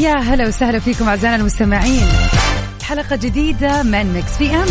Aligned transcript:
ويا 0.00 0.14
هلا 0.14 0.48
وسهلا 0.48 0.78
فيكم 0.78 1.08
أعزائنا 1.08 1.36
المستمعين. 1.36 2.06
حلقة 2.82 3.16
جديدة 3.16 3.82
من 3.82 4.12
Mix 4.12 4.36
PM 4.38 4.66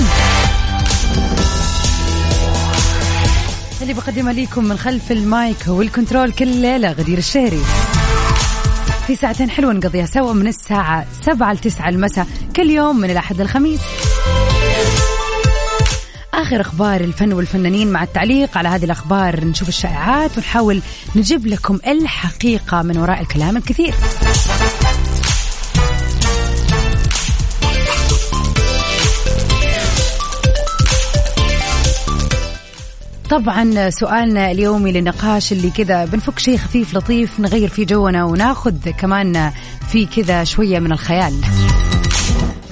اللي 3.82 3.94
بقدمها 3.94 4.34
لكم 4.34 4.64
من 4.64 4.78
خلف 4.78 5.12
ال 5.12 5.26
mic 5.26 5.68
وال 5.68 5.82
control 5.82 6.32
كل 6.32 6.48
ليلة 6.48 6.92
غدير 6.92 7.18
الشهري. 7.18 7.62
في 9.08 9.16
ساعتين 9.16 9.50
حلوة 9.50 9.74
نقضيها 9.74 10.06
سوا 10.06 10.34
من 10.34 10.48
الساعة 10.48 11.06
7 11.26 11.54
ل 11.54 11.58
9 11.58 11.90
المساء 11.90 12.28
كل 12.56 12.70
يوم 12.70 12.98
من 12.98 13.10
الأحد 13.10 13.42
للخميس. 13.42 13.82
آخر 16.34 16.62
أخبار 16.62 17.02
الفن 17.02 17.34
والفنانين 17.34 17.92
مع 17.92 18.04
التعليق 18.04 18.58
على 18.58 18.70
هذه 18.70 18.86
الأخبار 18.86 19.46
نشوف 19.46 19.70
الشائعات 19.70 20.38
ونحاول 20.38 20.82
نجيب 21.16 21.48
لكم 21.48 21.80
الحقيقة 21.88 22.82
من 22.82 22.98
وراء 22.98 23.22
الكلام 23.22 23.58
الكثير. 23.58 23.94
طبعا 33.30 33.90
سؤالنا 33.90 34.52
اليومي 34.52 34.92
للنقاش 34.92 35.52
اللي 35.52 35.70
كذا 35.70 36.06
بنفك 36.06 36.40
شيء 36.40 36.58
خفيف 36.58 36.94
لطيف 36.94 37.40
نغير 37.40 37.70
فيه 37.70 37.86
جونا 37.86 38.24
وناخذ 38.24 38.90
كمان 38.90 39.52
في 39.90 40.06
كذا 40.06 40.44
شوية 40.44 40.80
من 40.80 40.92
الخيال. 40.92 41.34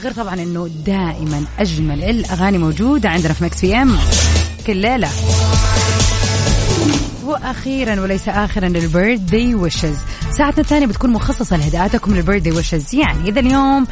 غير 0.03 0.11
طبعا 0.11 0.33
إنه 0.33 0.69
دائما 0.85 1.43
أجمل 1.59 2.03
الأغاني 2.03 2.57
موجودة 2.57 3.09
عندنا 3.09 3.33
في 3.33 3.43
Mix 3.43 3.61
PM 3.61 3.97
كل 4.67 4.77
ليلة. 4.77 5.09
وأخيرا 7.27 8.01
وليس 8.01 8.29
اخرا 8.29 8.67
البيرث 8.67 9.19
داي 9.19 9.55
ويشز 9.55 9.97
ساعتنا 10.37 10.61
الثانية 10.63 10.85
بتكون 10.85 11.09
مخصصة 11.09 11.57
لهداءاتكم 11.57 12.15
للبيرث 12.15 12.41
داي 12.41 12.53
ويشز 12.53 12.95
يعني 12.95 13.29
إذا 13.29 13.39
اليوم 13.39 13.87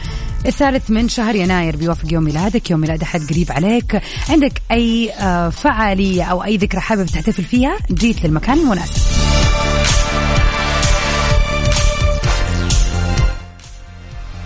الثالث 0.46 0.92
من 0.92 1.10
شهر 1.10 1.36
يناير 1.36 1.76
بيوافق 1.76 2.14
يوم 2.14 2.24
ميلادك 2.24 2.72
يوم 2.72 2.80
ميلاد 2.80 3.02
أحد 3.02 3.22
قريب 3.30 3.52
عليك. 3.52 4.02
عندك 4.30 4.62
أي 4.72 5.12
آه، 5.12 5.50
فعالية 5.50 6.24
أو 6.24 6.44
أي 6.44 6.58
ذكرى 6.58 6.82
حابب 6.82 7.06
تحتفل 7.06 7.44
فيها؟ 7.44 7.78
جيت 7.92 8.26
للمكان 8.26 8.60
المناسب 8.60 9.02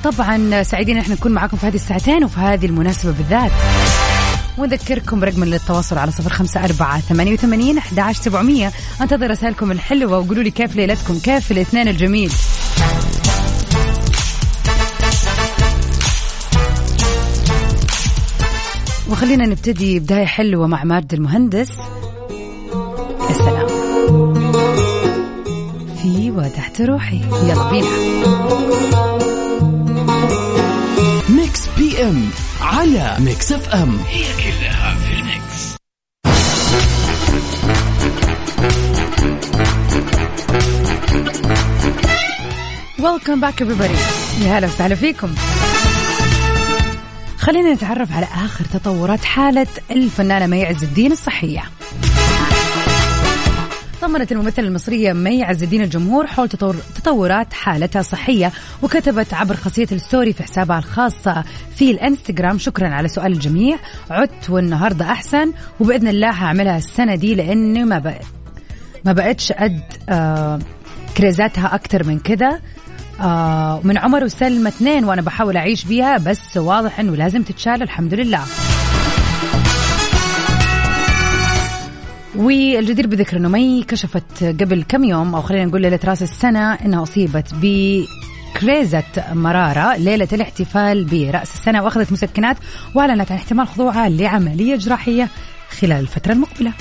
طبعا 0.03 0.63
سعيدين 0.63 0.97
إحنا 0.97 1.15
نكون 1.15 1.31
معاكم 1.31 1.57
في 1.57 1.67
هذه 1.67 1.75
الساعتين 1.75 2.23
وفي 2.23 2.39
هذه 2.39 2.65
المناسبة 2.65 3.11
بالذات. 3.11 3.51
ونذكركم 4.59 5.23
رقم 5.23 5.43
للتواصل 5.43 5.97
على 5.97 6.11
صفر 6.11 6.29
خمسة 6.29 6.63
أربعة 6.65 6.99
ثمانية 6.99 7.33
وثمانين 7.33 7.77
أحد 7.77 8.11
سبعمية. 8.11 8.71
أنتظر 9.01 9.29
رسائلكم 9.29 9.71
الحلوة 9.71 10.19
وقولوا 10.19 10.43
لي 10.43 10.51
كيف 10.51 10.75
ليلتكم 10.75 11.19
كيف 11.19 11.51
الاثنين 11.51 11.87
الجميل. 11.87 12.31
وخلينا 19.09 19.45
نبتدي 19.45 19.99
بداية 19.99 20.25
حلوة 20.25 20.67
مع 20.67 20.83
ماجد 20.83 21.13
المهندس. 21.13 21.71
يا 23.29 23.33
سلام 23.33 23.67
في 26.01 26.31
وتحت 26.31 26.81
روحي. 26.81 27.21
يلا 27.43 27.69
بينا. 27.69 29.18
Mix 31.39 31.67
PM 31.77 32.29
على 32.61 33.15
Mix 33.19 33.51
FM 33.51 33.99
هي 34.09 34.23
كلها 34.23 34.95
في 34.95 35.13
ال 35.13 35.29
mix 35.29 35.75
welcome 42.99 43.39
back 43.39 43.63
everybody. 43.63 44.41
يا 44.41 44.57
هلا 44.57 44.67
وسهلا 44.67 44.95
فيكم. 44.95 45.35
خلينا 47.37 47.73
نتعرف 47.73 48.11
على 48.11 48.27
آخر 48.45 48.65
تطورات 48.65 49.23
حالة 49.23 49.67
الفنانة 49.91 50.47
مي 50.47 50.65
عز 50.65 50.83
الدين 50.83 51.11
الصحية. 51.11 51.63
طمنت 54.09 54.31
الممثلة 54.31 54.67
المصرية 54.67 55.13
مي 55.13 55.43
عز 55.43 55.63
الدين 55.63 55.81
الجمهور 55.81 56.27
حول 56.27 56.49
تطور 56.49 56.75
تطورات 56.95 57.53
حالتها 57.53 57.99
الصحية 57.99 58.51
وكتبت 58.81 59.33
عبر 59.33 59.55
خاصية 59.55 59.87
الستوري 59.91 60.33
في 60.33 60.43
حسابها 60.43 60.77
الخاص 60.79 61.27
في 61.75 61.91
الإنستغرام 61.91 62.57
شكرا 62.57 62.87
على 62.87 63.07
سؤال 63.07 63.31
الجميع 63.31 63.77
عدت 64.09 64.49
والنهاردة 64.49 65.05
أحسن 65.05 65.51
وبإذن 65.79 66.07
الله 66.07 66.29
هعملها 66.29 66.77
السنة 66.77 67.15
دي 67.15 67.35
لأني 67.35 67.83
ما 67.83 67.99
بقت 67.99 68.25
ما 69.05 69.13
بقتش 69.13 69.51
قد 69.51 69.81
آه 70.09 70.59
كريزاتها 71.17 71.75
أكتر 71.75 72.07
من 72.07 72.19
كده. 72.19 72.61
آه 73.21 73.81
من 73.83 73.97
عمر 73.97 74.23
وسلمى 74.23 74.67
اثنين 74.69 75.05
وأنا 75.05 75.21
بحاول 75.21 75.57
أعيش 75.57 75.85
بيها 75.85 76.17
بس 76.17 76.57
واضح 76.57 76.99
إنه 76.99 77.15
لازم 77.15 77.43
تتشال 77.43 77.81
الحمد 77.83 78.13
لله. 78.13 78.41
والجدير 82.35 83.07
بذكر 83.07 83.37
إنه 83.37 83.49
مي 83.49 83.83
كشفت 83.83 84.43
قبل 84.43 84.83
كم 84.83 85.03
يوم 85.03 85.35
أو 85.35 85.41
خلينا 85.41 85.65
نقول 85.65 85.81
ليلة 85.81 85.99
رأس 86.05 86.23
السنة 86.23 86.73
إنها 86.73 87.03
أصيبت 87.03 87.53
ب 87.53 88.03
كريزة 88.61 89.03
مرارة 89.33 89.95
ليلة 89.97 90.27
الاحتفال 90.33 91.05
برأس 91.05 91.53
السنة 91.53 91.83
وأخذت 91.83 92.11
مسكنات 92.11 92.57
وأعلنت 92.95 93.31
عن 93.31 93.37
احتمال 93.37 93.67
خضوعها 93.67 94.09
لعملية 94.09 94.75
جراحية 94.75 95.29
خلال 95.79 95.99
الفترة 95.99 96.31
المقبلة. 96.31 96.73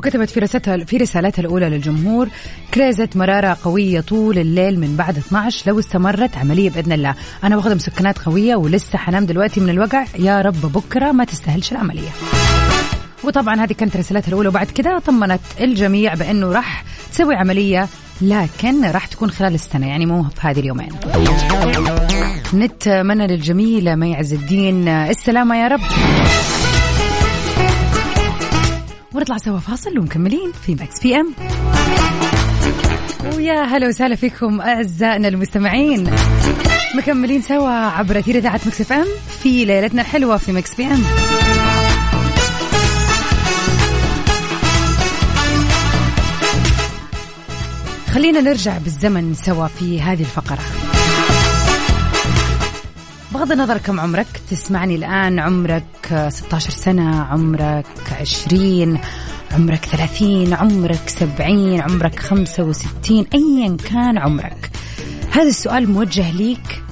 وكتبت 0.00 0.30
في 0.30 0.40
رسالتها 0.40 0.84
في 0.84 0.96
رسالتها 0.96 1.40
الأولى 1.40 1.68
للجمهور 1.68 2.28
كريزة 2.74 3.08
مرارة 3.14 3.56
قوية 3.64 4.00
طول 4.00 4.38
الليل 4.38 4.80
من 4.80 4.96
بعد 4.96 5.18
12 5.18 5.70
لو 5.70 5.78
استمرت 5.78 6.36
عملية 6.36 6.70
بإذن 6.70 6.92
الله، 6.92 7.14
أنا 7.44 7.56
واخذة 7.56 7.74
مسكنات 7.74 8.18
قوية 8.18 8.56
ولسه 8.56 8.98
حنام 8.98 9.26
دلوقتي 9.26 9.60
من 9.60 9.68
الوجع 9.70 10.04
يا 10.18 10.40
رب 10.40 10.72
بكرة 10.72 11.12
ما 11.12 11.24
تستاهلش 11.24 11.72
العملية. 11.72 12.08
وطبعا 13.24 13.64
هذه 13.64 13.72
كانت 13.72 13.96
رسالتها 13.96 14.28
الأولى 14.28 14.48
وبعد 14.48 14.66
كده 14.66 14.98
طمنت 14.98 15.40
الجميع 15.60 16.14
بأنه 16.14 16.52
راح 16.52 16.84
تسوي 17.12 17.34
عملية 17.34 17.88
لكن 18.20 18.84
راح 18.84 19.06
تكون 19.06 19.30
خلال 19.30 19.54
السنة 19.54 19.88
يعني 19.88 20.06
مو 20.06 20.22
في 20.22 20.40
هذه 20.40 20.60
اليومين. 20.60 20.90
نتمنى 22.54 23.26
للجميلة 23.26 23.94
مي 23.94 24.16
عز 24.16 24.32
الدين 24.32 24.88
السلامة 24.88 25.56
يا 25.56 25.68
رب. 25.68 25.80
ونطلع 29.14 29.36
سوا 29.36 29.58
فاصل 29.58 29.98
ومكملين 29.98 30.52
في 30.66 30.74
Mix 30.74 31.00
PM 31.02 31.34
ويا 33.36 33.62
هلا 33.62 33.88
وسهلا 33.88 34.16
فيكم 34.16 34.60
أعزائنا 34.60 35.28
المستمعين. 35.28 36.10
مكملين 36.96 37.42
سوا 37.42 37.70
عبر 37.70 38.18
أثير 38.18 38.36
إذاعة 38.36 38.60
Mix 38.66 38.80
FM 38.80 39.06
في 39.42 39.64
ليلتنا 39.64 40.02
الحلوة 40.02 40.36
في 40.36 40.52
Mix 40.52 40.74
PM 40.74 41.02
خلينا 48.10 48.40
نرجع 48.40 48.78
بالزمن 48.78 49.34
سوا 49.34 49.66
في 49.66 50.00
هذه 50.00 50.20
الفقرة. 50.20 50.79
بغض 53.32 53.52
النظر 53.52 53.78
كم 53.78 54.00
عمرك 54.00 54.26
تسمعني 54.50 54.94
الآن 54.94 55.38
عمرك 55.38 56.28
16 56.28 56.70
سنة 56.70 57.22
عمرك 57.22 57.86
20 58.20 59.00
عمرك 59.52 59.84
30 59.84 60.54
عمرك 60.54 61.08
70 61.08 61.80
عمرك 61.80 62.18
65 62.18 63.26
أيا 63.34 63.76
كان 63.76 64.18
عمرك. 64.18 64.70
هذا 65.32 65.48
السؤال 65.48 65.90
موجه 65.90 66.30
ليك 66.30 66.82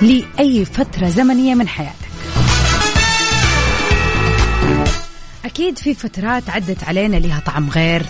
لأي 0.00 0.64
فترة 0.64 1.08
زمنية 1.08 1.54
من 1.54 1.68
حياتك. 1.68 1.96
أكيد 5.44 5.78
في 5.78 5.94
فترات 5.94 6.50
عدت 6.50 6.84
علينا 6.84 7.16
لها 7.16 7.40
طعم 7.46 7.70
غير 7.70 8.02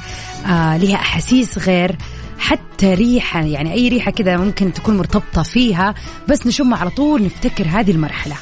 آه 0.46 0.76
لها 0.76 0.96
أحاسيس 0.96 1.58
غير 1.58 1.96
حتى 2.42 2.94
ريحة 2.94 3.42
يعني 3.42 3.72
أي 3.72 3.88
ريحة 3.88 4.10
كذا 4.10 4.36
ممكن 4.36 4.72
تكون 4.72 4.96
مرتبطة 4.96 5.42
فيها 5.42 5.94
بس 6.28 6.46
نشم 6.46 6.74
على 6.74 6.90
طول 6.90 7.24
نفتكر 7.24 7.66
هذه 7.68 7.90
المرحلة. 7.90 8.34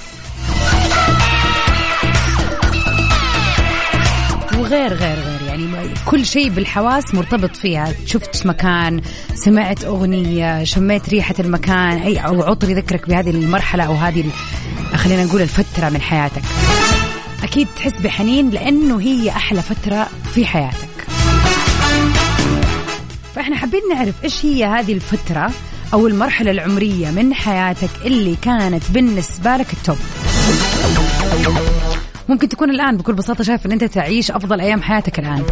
وغير 4.59 4.95
غير 4.95 5.19
غير 5.19 5.43
يعني 5.47 5.65
كل 6.07 6.27
شيء 6.27 6.49
بالحواس 6.49 7.15
مرتبط 7.15 7.57
فيها. 7.57 7.95
شفت 8.07 8.47
مكان 8.47 9.01
سمعت 9.35 9.85
أغنية 9.85 10.65
شميت 10.65 11.09
ريحة 11.09 11.35
المكان 11.41 11.97
أي 11.97 12.19
أو 12.19 12.43
عطر 12.43 12.71
يذكرك 12.71 13.09
بهذه 13.09 13.31
المرحلة 13.31 13.85
أو 13.85 13.95
هذه 13.95 14.25
خلينا 14.95 15.25
نقول 15.25 15.43
الفترة 15.43 15.89
من 15.89 16.01
حياتك. 16.01 16.43
أكيد 17.43 17.69
تحس 17.77 17.93
بحنين 18.01 18.51
لأنه 18.51 19.01
هي 19.01 19.31
أحلى 19.31 19.63
فترة 19.63 20.09
في 20.35 20.47
حياتك. 20.47 20.90
فإحنا 23.35 23.57
حابين 23.57 23.81
نعرف 23.95 24.25
إيش 24.25 24.45
هي 24.45 24.65
هذه 24.65 24.93
الفترة 24.93 25.51
أو 25.93 26.07
المرحلة 26.07 26.51
العمرية 26.51 27.11
من 27.11 27.35
حياتك 27.35 27.91
اللي 28.05 28.37
كانت 28.43 28.91
بالنسبة 28.91 29.57
لك 29.57 29.73
التوب. 29.73 29.99
ممكن 32.29 32.49
تكون 32.49 32.71
الآن 32.71 32.97
بكل 32.97 33.13
بساطة 33.13 33.45
شايف 33.45 33.67
أن 33.67 33.73
أنت 33.73 33.85
تعيش 33.85 34.31
أفضل 34.31 34.61
أيام 34.61 34.83
حياتك 34.83 35.19
الآن. 35.19 35.43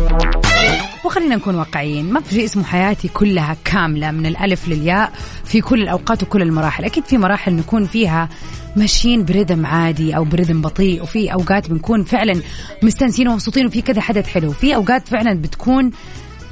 وخلينا 1.04 1.36
نكون 1.36 1.54
واقعيين 1.54 2.12
ما 2.12 2.20
في 2.20 2.34
شيء 2.34 2.44
اسمه 2.44 2.64
حياتي 2.64 3.08
كلها 3.08 3.56
كاملة 3.64 4.10
من 4.10 4.26
الألف 4.26 4.68
للياء 4.68 5.12
في 5.44 5.60
كل 5.60 5.82
الأوقات 5.82 6.22
وكل 6.22 6.42
المراحل. 6.42 6.84
أكيد 6.84 7.04
في 7.04 7.18
مراحل 7.18 7.52
نكون 7.52 7.84
فيها 7.84 8.28
ماشيين 8.76 9.24
برذم 9.24 9.66
عادي 9.66 10.16
أو 10.16 10.24
برذم 10.24 10.60
بطيء 10.60 11.02
وفي 11.02 11.32
أوقات 11.32 11.70
بنكون 11.70 12.04
فعلا 12.04 12.42
مستانسين 12.82 13.28
ومبسوطين 13.28 13.66
وفي 13.66 13.82
كذا 13.82 14.00
حدث 14.00 14.26
حلو 14.26 14.52
في 14.52 14.74
أوقات 14.74 15.08
فعلا 15.08 15.34
بتكون 15.34 15.90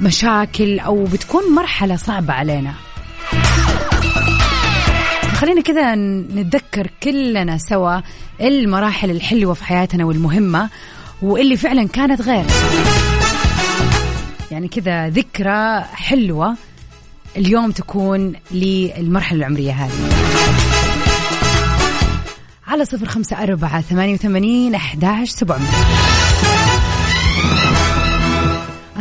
مشاكل 0.01 0.79
أو 0.79 1.05
بتكون 1.05 1.55
مرحلة 1.55 1.97
صعبة 1.97 2.33
علينا. 2.33 2.73
خلينا 5.35 5.61
كذا 5.61 5.95
نتذكر 5.95 6.91
كلنا 7.03 7.59
سوا 7.59 8.01
المراحل 8.41 9.11
الحلوة 9.11 9.55
في 9.55 9.65
حياتنا 9.65 10.05
والمهمة 10.05 10.71
واللي 11.23 11.57
فعلا 11.57 11.89
كانت 11.89 12.23
غير. 12.23 12.45
يعني 14.51 14.69
كذا 14.69 15.09
ذكرى 15.09 15.81
حلوة 15.81 16.57
اليوم 17.37 17.71
تكون 17.71 18.33
للمرحلة 18.51 19.39
العمرية 19.39 19.73
هذه. 19.73 20.17
على 22.67 22.85
صفر 22.85 23.07
خمسة 23.07 23.43
أربعة 23.43 23.81
ثمانية 23.81 24.15
وثمانين 24.15 24.75
أحداش 24.75 25.31
سبعمية. 25.31 25.67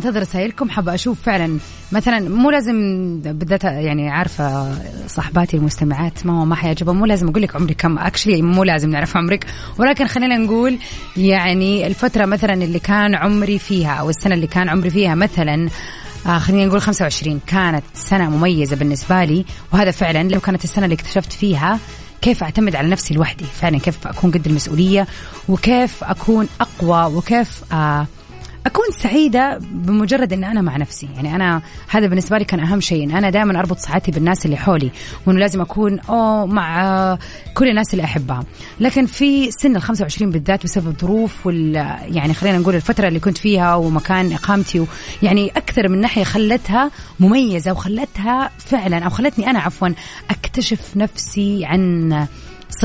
انتظر 0.06 0.22
رسائلكم 0.22 0.70
حابة 0.70 0.94
أشوف 0.94 1.22
فعلا 1.22 1.60
مثلا 1.92 2.30
مو 2.30 2.52
لازم 2.52 2.76
بالذات 3.22 3.64
يعني 3.64 4.10
عارفة 4.10 4.76
صاحباتي 5.08 5.58
المستمعات 5.58 6.26
ما 6.26 6.46
ما 6.46 6.56
حيعجبهم 6.56 6.98
مو 6.98 7.06
لازم 7.06 7.28
أقول 7.28 7.42
لك 7.42 7.56
عمري 7.56 7.74
كم 7.74 7.98
اكشلي 7.98 8.42
مو 8.42 8.64
لازم 8.64 8.90
نعرف 8.90 9.18
عمرك 9.18 9.46
ولكن 9.78 10.08
خلينا 10.08 10.38
نقول 10.38 10.78
يعني 11.18 11.88
الفترة 11.88 12.26
مثلا 12.26 12.54
اللي 12.54 12.80
كان 12.80 13.16
عمري 13.16 13.60
فيها 13.60 13.94
أو 13.94 14.10
السنة 14.10 14.36
اللي 14.36 14.48
كان 14.48 14.70
عمري 14.70 14.90
فيها 14.90 15.16
مثلا 15.16 15.70
آه 16.26 16.38
خلينا 16.38 16.66
نقول 16.66 16.82
25 16.82 17.40
كانت 17.48 17.84
سنة 17.94 18.30
مميزة 18.30 18.76
بالنسبة 18.76 19.24
لي 19.24 19.46
وهذا 19.74 19.92
فعلا 19.92 20.24
لو 20.24 20.40
كانت 20.40 20.64
السنة 20.64 20.86
اللي 20.86 20.96
اكتشفت 20.96 21.34
فيها 21.34 21.80
كيف 22.22 22.44
أعتمد 22.44 22.76
على 22.76 22.88
نفسي 22.88 23.14
لوحدي 23.14 23.46
فعلا 23.46 23.80
كيف 23.80 24.08
أكون 24.08 24.32
قد 24.32 24.48
المسؤولية 24.48 25.08
وكيف 25.50 26.04
أكون 26.04 26.48
أقوى 26.62 27.16
وكيف 27.16 27.74
آه 27.74 28.08
أكون 28.66 28.86
سعيدة 28.92 29.60
بمجرد 29.72 30.34
إن 30.34 30.44
أنا 30.44 30.62
مع 30.62 30.78
نفسي. 30.78 31.10
يعني 31.16 31.36
أنا 31.36 31.62
هذا 31.90 32.08
بالنسبة 32.08 32.38
لي 32.38 32.46
كان 32.46 32.60
أهم 32.60 32.82
شيء 32.82 33.04
إن 33.04 33.12
أنا 33.12 33.30
دائما 33.30 33.60
أربط 33.60 33.78
سعادتي 33.80 34.12
بالناس 34.12 34.46
اللي 34.46 34.58
حولي 34.58 34.92
وإنه 35.26 35.40
لازم 35.40 35.62
أكون 35.62 36.00
أو 36.00 36.48
مع 36.48 37.18
كل 37.54 37.68
الناس 37.70 37.94
اللي 37.94 38.04
أحبها. 38.04 38.44
لكن 38.80 39.06
في 39.06 39.52
سن 39.52 39.76
ال 39.76 39.82
25 39.82 40.32
بالذات 40.32 40.64
بسبب 40.64 40.96
ظروف 41.02 41.48
وال 41.48 41.76
يعني 42.08 42.34
خلينا 42.34 42.58
نقول 42.58 42.76
الفترة 42.76 43.08
اللي 43.08 43.20
كنت 43.20 43.38
فيها 43.38 43.76
ومكان 43.76 44.34
إقامتي 44.34 44.86
يعني 45.24 45.50
أكثر 45.50 45.88
من 45.90 46.02
ناحية 46.02 46.24
خلتها 46.24 46.92
مميزة 47.20 47.72
وخلتها 47.72 48.50
فعلا 48.58 49.06
أو 49.06 49.10
خلتني 49.10 49.50
أنا 49.50 49.60
عفوا 49.60 49.90
أكتشف 50.30 50.98
نفسي 50.98 51.66
عن 51.66 52.12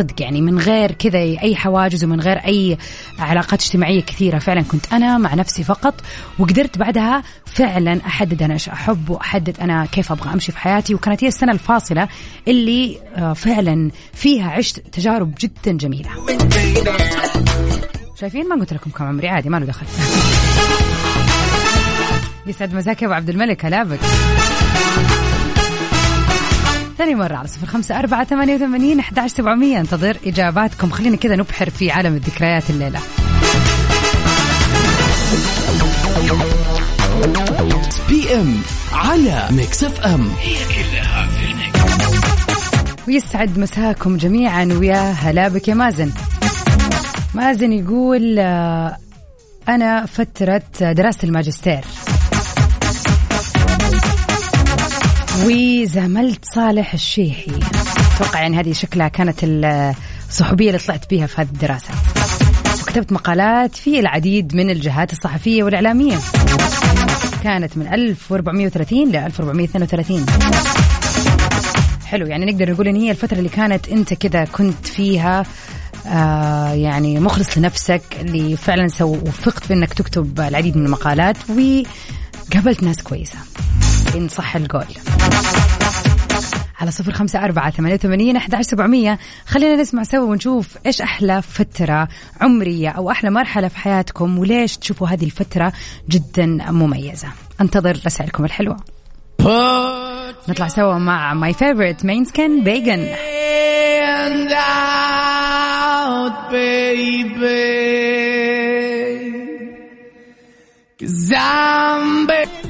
صدق 0.00 0.22
يعني 0.22 0.40
من 0.40 0.58
غير 0.58 0.92
كذا 0.92 1.18
أي 1.18 1.56
حواجز 1.56 2.04
ومن 2.04 2.20
غير 2.20 2.36
أي 2.36 2.78
علاقات 3.18 3.62
اجتماعية 3.62 4.00
كثيرة. 4.00 4.38
فعلا 4.38 4.62
كنت 4.62 4.92
أنا 4.92 5.18
مع 5.18 5.34
نفسي 5.34 5.64
فقط 5.64 5.94
وقدرت 6.38 6.78
بعدها 6.78 7.22
فعلا 7.46 8.00
أحدد 8.06 8.42
أنا 8.42 8.54
إيش 8.54 8.68
أحب 8.68 9.10
وأحدد 9.10 9.60
أنا 9.60 9.86
كيف 9.86 10.12
أبغى 10.12 10.32
أمشي 10.32 10.52
في 10.52 10.58
حياتي. 10.58 10.94
وكانت 10.94 11.24
هي 11.24 11.28
السنة 11.28 11.52
الفاصلة 11.52 12.08
اللي 12.48 12.98
آه، 13.16 13.32
فعلا 13.32 13.90
فيها 14.12 14.50
عشت 14.50 14.78
تجارب 14.92 15.34
جدا 15.40 15.72
جميلة. 15.72 16.10
شايفين؟ 18.20 18.48
ما 18.48 18.56
قلت 18.56 18.72
لكم 18.72 18.90
كم 18.90 19.04
عمري 19.04 19.28
عادي 19.28 19.48
ما 19.48 19.56
له 19.56 19.66
دخل. 19.66 19.86
يسعد 22.46 22.74
مساك 22.74 23.04
أبو 23.04 23.12
عبد 23.12 23.28
الملك 23.28 23.64
هلا 23.64 23.82
بك. 23.82 24.00
ثاني 27.00 27.14
مرة 27.14 27.36
على 27.36 27.48
صفر 27.48 27.66
خمسة 27.66 27.98
أربعة 27.98 28.24
ثمانية 28.24 28.54
وثمانين 28.54 28.98
أحد 28.98 29.26
سبعمية. 29.26 29.80
انتظر 29.80 30.16
إجاباتكم. 30.26 30.90
خلينا 30.90 31.16
كذا 31.16 31.36
نبحر 31.36 31.70
في 31.70 31.90
عالم 31.90 32.14
الذكريات 32.14 32.70
الليلة. 32.70 33.00
PM 38.08 38.62
على 38.92 39.48
Mix 39.50 39.84
FM. 39.84 40.30
هي 40.40 40.54
كلها 40.54 41.26
في 41.26 41.52
ال 41.52 41.91
Mix 41.91 43.08
ويسعد 43.08 43.58
مساكم 43.58 44.16
جميعا 44.16 44.64
ويا 44.64 45.10
هلا 45.10 45.48
بك 45.48 45.68
يا 45.68 45.74
مازن. 45.74 46.10
مازن 47.34 47.72
يقول 47.72 48.38
آه، 48.38 48.96
أنا 49.68 50.06
فترة 50.06 50.62
دراسة 50.80 51.24
الماجستير. 51.24 51.84
وزاملت 55.44 56.44
صالح 56.54 56.92
الشيحي 56.92 57.52
أتوقع 58.16 58.40
يعني 58.40 58.60
هذه 58.60 58.72
شكلها 58.72 59.08
كانت 59.08 59.38
الصحوبية 60.28 60.66
اللي 60.68 60.78
طلعت 60.78 61.10
بها 61.10 61.26
في 61.26 61.40
هذه 61.40 61.48
الدراسة. 61.48 61.94
وكتبت 62.82 63.12
مقالات 63.12 63.76
في 63.76 64.00
العديد 64.00 64.54
من 64.54 64.70
الجهات 64.70 65.12
الصحفية 65.12 65.62
والإعلامية. 65.62 66.18
كانت 67.44 67.76
من 67.76 67.86
1430 67.94 69.12
ل 69.12 69.16
1432 69.16 70.26
حلو 72.06 72.26
يعني 72.26 72.52
نقدر 72.52 72.70
نقول 72.72 72.88
إن 72.88 72.96
هي 72.96 73.10
الفترة 73.10 73.38
اللي 73.38 73.48
كانت 73.48 73.88
أنت 73.88 74.14
كذا 74.14 74.44
كنت 74.44 74.86
فيها 74.86 75.44
آه 76.06 76.72
يعني 76.72 77.20
مخلص 77.20 77.58
لنفسك 77.58 78.02
اللي 78.20 78.56
فعلا 78.56 78.88
وفقت 79.00 79.64
في 79.64 79.74
انك 79.74 79.94
تكتب 79.94 80.40
العديد 80.40 80.76
من 80.76 80.86
المقالات 80.86 81.36
وقابلت 81.50 82.82
ناس 82.82 83.02
كويسة. 83.02 83.38
إن 84.16 84.28
صح 84.28 84.56
القول 84.56 84.84
على 86.80 86.90
صفر 86.90 87.12
خمسة 87.12 87.44
أربعة 87.44 87.70
ثمانية 87.70 87.94
وثمانين 87.94 88.36
أحد 88.36 88.60
سبعمية. 88.60 89.18
خلينا 89.46 89.76
نسمع 89.76 90.02
سوا 90.02 90.24
ونشوف 90.24 90.76
إيش 90.86 91.02
أحلى 91.02 91.42
فترة 91.42 92.08
عمرية 92.40 92.88
أو 92.88 93.10
أحلى 93.10 93.30
مرحلة 93.30 93.68
في 93.68 93.78
حياتكم 93.78 94.38
وليش 94.38 94.76
تشوفوا 94.76 95.08
هذه 95.08 95.24
الفترة 95.24 95.72
جدا 96.08 96.46
مميزة. 96.46 97.28
انتظر 97.60 98.00
رسائلكم 98.06 98.44
الحلوة. 98.44 98.76
نطلع 100.48 100.68
سوا 100.68 100.98
مع 100.98 101.34
my 101.34 101.52
favorite 101.52 102.04
مين 102.04 102.24
سكن 102.24 102.64
بيجن 102.64 103.08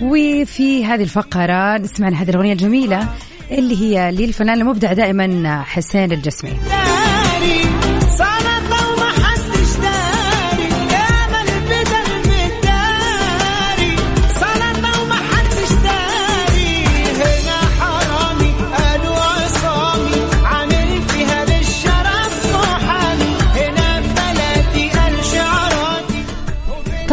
وفي 0.03 0.85
هذه 0.85 1.03
الفقرة 1.03 1.79
نسمع 1.79 2.09
هذه 2.09 2.31
الأغنية 2.31 2.53
الجميلة 2.53 3.09
اللي 3.51 3.81
هي 3.81 4.11
للفنان 4.13 4.61
المبدع 4.61 4.93
دائما 4.93 5.63
حسين 5.63 6.13
الجسمي. 6.13 6.53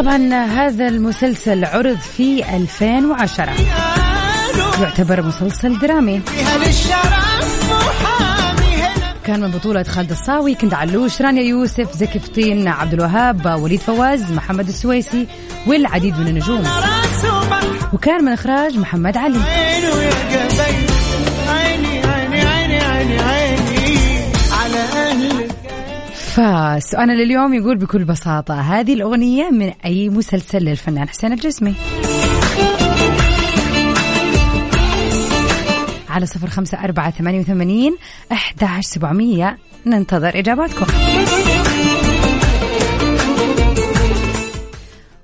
طبعا 0.07 0.45
هذا 0.45 0.87
المسلسل 0.87 1.65
عرض 1.65 1.97
في 1.97 2.55
2010 2.55 3.53
يعتبر 4.81 5.21
مسلسل 5.21 5.79
درامي. 5.79 6.21
كان 9.25 9.39
من 9.39 9.51
بطولة 9.51 9.83
خالد 9.83 10.11
الصاوي 10.11 10.55
كنت 10.55 10.73
علوش 10.73 11.21
رانيا 11.21 11.43
يوسف 11.43 11.97
زكي 11.97 12.19
فطين 12.19 12.67
عبد 12.67 12.93
الوهاب 12.93 13.59
وليد 13.61 13.79
فواز 13.79 14.31
محمد 14.31 14.67
السويسي 14.67 15.27
والعديد 15.67 16.19
من 16.19 16.27
النجوم. 16.27 16.63
وكان 17.93 18.23
من 18.25 18.31
إخراج 18.31 18.77
محمد 18.77 19.17
علي. 19.17 19.41
فسؤالنا 26.37 27.13
لليوم 27.13 27.53
يقول 27.53 27.77
بكل 27.77 28.03
بساطة 28.03 28.61
هذه 28.61 28.93
الأغنية 28.93 29.49
من 29.49 29.71
أي 29.85 30.09
مسلسل 30.09 30.57
للفنان 30.57 31.09
حسين 31.09 31.33
الجسمي. 31.33 31.75
على 36.09 36.25
صفر 36.25 36.47
خمسة 36.47 36.83
أربعة 36.83 37.11
ثمانية 37.11 37.39
وثمانين 37.39 37.97
أحد 38.31 38.81
سبعمية. 38.81 39.57
ننتظر 39.85 40.39
إجاباتكم. 40.39 40.85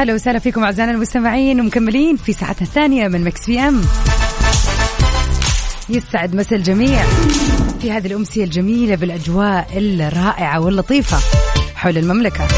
هلا 0.00 0.14
وسهلا 0.14 0.38
فيكم 0.38 0.64
أعزائنا 0.64 0.92
المستمعين 0.92 1.60
ومكملين 1.60 2.16
في 2.16 2.32
ساعتنا 2.32 2.68
الثانية 2.68 3.08
من 3.08 3.24
مكس 3.24 3.46
بي 3.46 3.60
أم. 3.60 3.80
يسعد 5.88 6.34
مسا 6.34 6.56
الجميع 6.56 7.02
في 7.80 7.92
هذه 7.92 8.06
الأمسية 8.06 8.44
الجميلة 8.44 8.94
بالأجواء 8.94 9.68
الرائعة 9.76 10.60
واللطيفة 10.60 11.18
حول 11.74 11.98
المملكة. 11.98 12.48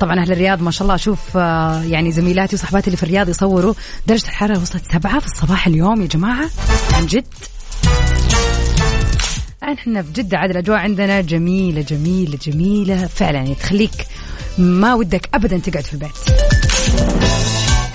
طبعا 0.00 0.20
أهل 0.20 0.32
الرياض 0.32 0.62
ما 0.62 0.70
شاء 0.70 0.82
الله 0.82 0.94
أشوف 0.94 1.36
آه، 1.36 1.82
يعني 1.82 2.12
زميلاتي 2.12 2.56
وصحباتي 2.56 2.86
اللي 2.86 2.96
في 2.96 3.02
الرياض 3.02 3.28
يصوروا. 3.28 3.74
درجة 4.06 4.24
الحرارة 4.24 4.60
وصلت 4.60 4.84
سبعة 4.92 5.18
في 5.18 5.26
الصباح 5.26 5.66
اليوم 5.66 6.02
يا 6.02 6.06
جماعة 6.06 6.50
عن 6.94 7.06
جد. 7.06 7.26
إحنا 9.62 10.02
في 10.02 10.12
جدة 10.12 10.38
عاد 10.38 10.50
الأجواء 10.50 10.78
عندنا 10.78 11.20
جميلة 11.20 11.80
جميلة 11.80 12.38
جميلة. 12.46 13.06
فعلا 13.06 13.36
يعني 13.36 13.54
تخليك 13.54 14.06
ما 14.58 14.94
ودك 14.94 15.28
ابدا 15.34 15.58
تقعد 15.58 15.84
في 15.84 15.92
البيت. 15.92 16.59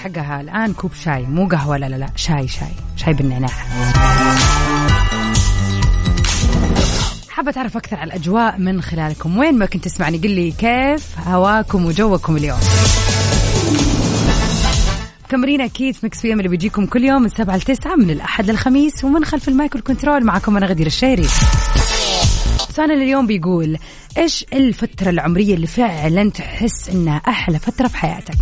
حقها 0.06 0.42
الآن 0.42 0.74
كوب 0.74 0.94
شاي 0.94 1.24
مو 1.24 1.48
قهوة 1.48 1.78
لا 1.78 1.86
لا 1.86 1.96
لا 1.96 2.10
شاي 2.16 2.48
شاي 2.48 2.68
شاي 2.96 3.14
بالنعناع. 3.14 3.50
حابة 7.30 7.54
أعرف 7.58 7.78
أكثر 7.78 7.98
عن 7.98 8.08
الأجواء 8.08 8.58
من 8.60 8.82
خلالكم 8.82 9.38
وين 9.38 9.58
ما 9.58 9.66
كنت 9.66 9.84
تسمعني 9.84 10.18
قل 10.18 10.30
لي 10.30 10.52
كيف 10.52 11.20
هواكم 11.28 11.86
وجوكم 11.86 12.38
اليوم 12.38 12.60
مستمرين 15.30 15.62
أكيد 15.62 15.96
Mix 16.04 16.22
PM 16.22 16.34
اللي 16.34 16.48
بيجيكم 16.48 16.86
كل 16.86 17.04
يوم 17.04 17.22
من 17.22 17.30
سبعة 17.30 17.58
لتسعة 17.58 17.96
من 17.96 18.10
الأحد 18.10 18.50
للخميس 18.50 19.04
ومن 19.04 19.26
خلف 19.26 19.48
ال 19.48 19.55
mic 19.55 19.76
وال 19.76 19.87
control 19.87 20.26
معكم 20.26 20.58
أنا 20.58 20.66
غدير 20.66 20.88
الشهري 20.88 21.28
سؤالنا 22.76 22.94
اليوم 22.94 23.28
بيقول 23.28 23.78
إيش 24.18 24.46
الفترة 24.54 25.10
العمرية 25.10 25.56
اللي 25.56 25.68
فعلا 25.68 26.30
تحس 26.30 26.90
إنها 26.90 27.18
أحلى 27.18 27.60
فترة 27.60 27.88
في 27.88 27.98
حياتك؟ 27.98 28.36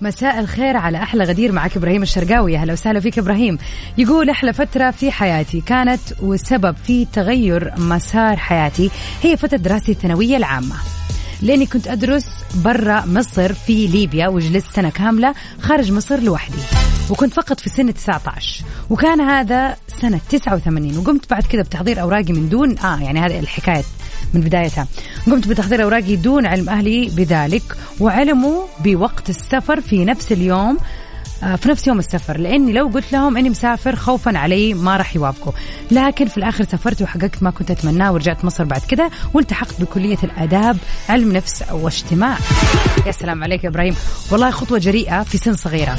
مساء 0.00 0.40
الخير 0.40 0.76
على 0.76 0.98
أحلى 0.98 1.24
غدير 1.24 1.52
معك 1.52 1.76
إبراهيم 1.76 2.02
الشرقاوي. 2.02 2.56
أهلا 2.56 2.72
وسهلا 2.72 3.00
فيك 3.00 3.18
إبراهيم. 3.18 3.58
يقول 3.98 4.30
أحلى 4.30 4.52
فترة 4.52 4.90
في 4.90 5.10
حياتي 5.10 5.60
كانت 5.60 6.00
وسبب 6.22 6.76
في 6.86 7.04
تغير 7.12 7.72
مسار 7.78 8.36
حياتي 8.36 8.90
هي 9.22 9.36
فترة 9.36 9.56
دراستي 9.56 9.92
الثانوية 9.92 10.36
العامة. 10.36 10.76
لأني 11.42 11.66
كنت 11.66 11.88
أدرس 11.88 12.26
برا 12.64 13.04
مصر 13.06 13.52
في 13.52 13.86
ليبيا 13.86 14.28
وجلست 14.28 14.76
سنة 14.76 14.90
كاملة 14.90 15.34
خارج 15.60 15.92
مصر 15.92 16.20
لوحدي. 16.20 16.89
وكنت 17.10 17.34
فقط 17.34 17.60
في 17.60 17.70
سن 17.70 17.94
19 17.94 18.64
وكان 18.90 19.20
هذا 19.20 19.76
سنة 20.00 20.20
89 20.30 20.98
وقمت 20.98 21.30
بعد 21.30 21.42
كذا 21.42 21.62
بتحضير 21.62 22.00
أوراقي 22.00 22.32
من 22.32 22.48
دون 22.48 22.78
آه 22.78 23.00
يعني 23.00 23.20
هذه 23.20 23.38
الحكاية 23.38 23.84
من 24.34 24.40
بدايتها. 24.40 24.86
قمت 25.26 25.48
بتحضير 25.48 25.82
أوراقي 25.82 26.16
دون 26.16 26.46
علم 26.46 26.68
أهلي 26.68 27.10
بذلك 27.16 27.62
وعلموا 28.00 28.62
بوقت 28.84 29.30
السفر 29.30 29.80
في 29.80 30.04
نفس 30.04 30.32
اليوم 30.32 30.78
آه، 31.42 31.56
في 31.56 31.68
نفس 31.68 31.86
يوم 31.86 31.98
السفر 31.98 32.38
لأني 32.38 32.72
لو 32.72 32.88
قلت 32.88 33.12
لهم 33.12 33.36
إني 33.36 33.50
مسافر 33.50 33.96
خوفا 33.96 34.38
علي 34.38 34.74
ما 34.74 34.96
راح 34.96 35.16
يوافقوا. 35.16 35.52
لكن 35.90 36.26
في 36.26 36.38
الآخر 36.38 36.64
سافرت 36.64 37.02
وحققت 37.02 37.42
ما 37.42 37.50
كنت 37.50 37.70
أتمناه 37.70 38.12
ورجعت 38.12 38.44
مصر 38.44 38.64
بعد 38.64 38.80
كذا 38.80 39.10
والتحقت 39.34 39.80
بكلية 39.80 40.18
الآداب 40.24 40.76
علم 41.08 41.32
نفس 41.32 41.64
واجتماع. 41.72 42.38
يا 43.06 43.12
سلام 43.12 43.44
عليك 43.44 43.64
يا 43.64 43.68
إبراهيم. 43.68 43.94
والله 44.30 44.50
خطوة 44.50 44.78
جريئة 44.78 45.22
في 45.22 45.38
سن 45.38 45.56
صغيرة. 45.56 45.98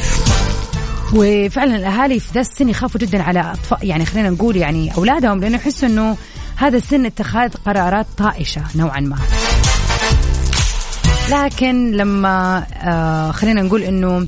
وفعلا 1.13 1.75
الأهالي 1.75 2.19
في 2.19 2.33
ذا 2.33 2.41
السن 2.41 2.69
يخافوا 2.69 3.01
جدا 3.01 3.23
على 3.23 3.39
اطفال 3.39 3.77
يعني 3.87 4.05
خلينا 4.05 4.29
نقول 4.29 4.57
يعني 4.57 4.95
أولادهم 4.95 5.39
لأنه 5.39 5.55
يحسوا 5.55 5.89
إنه 5.89 6.17
هذا 6.55 6.77
السن 6.77 7.05
اتخاذ 7.05 7.53
قرارات 7.65 8.05
طائشة 8.17 8.61
نوعا 8.75 8.99
ما 8.99 9.17
لكن 11.31 11.91
لما 11.91 12.65
آه 12.83 13.31
خلينا 13.31 13.61
نقول 13.61 13.83
إنه 13.83 14.25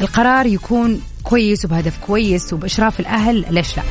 القرار 0.00 0.46
يكون 0.46 1.00
كويس 1.22 1.64
وبهدف 1.64 1.98
كويس 2.06 2.52
وبإشراف 2.52 3.00
الأهل 3.00 3.44
ليش 3.50 3.76
لا 3.76 3.82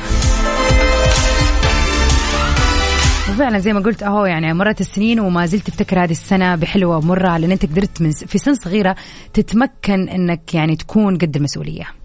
وفعلا 3.30 3.58
زي 3.58 3.72
ما 3.72 3.80
قلت 3.80 4.02
أهو 4.02 4.24
يعني 4.24 4.54
مرت 4.54 4.80
السنين 4.80 5.20
وما 5.20 5.46
زلت 5.46 5.66
تفتكر 5.66 6.04
هذه 6.04 6.10
السنة 6.10 6.56
بحلوة 6.56 6.96
ومرة 6.96 7.36
لأن 7.36 7.50
أنت 7.52 7.66
قدرت 7.66 8.02
من 8.02 8.10
في 8.10 8.38
سن 8.38 8.54
صغيرة 8.54 8.96
تتمكن 9.34 10.08
إنك 10.08 10.54
يعني 10.54 10.76
تكون 10.76 11.18
قد 11.18 11.36
المسؤولية. 11.36 12.01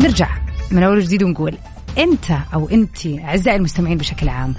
نرجع 0.00 0.28
من 0.70 0.82
أول 0.82 1.02
جديد 1.04 1.22
ونقول 1.22 1.58
أنت 1.98 2.38
أو 2.54 2.68
أنت 2.68 3.06
أعزائي 3.06 3.56
المستمعين 3.56 3.98
بشكل 3.98 4.28
عام 4.28 4.54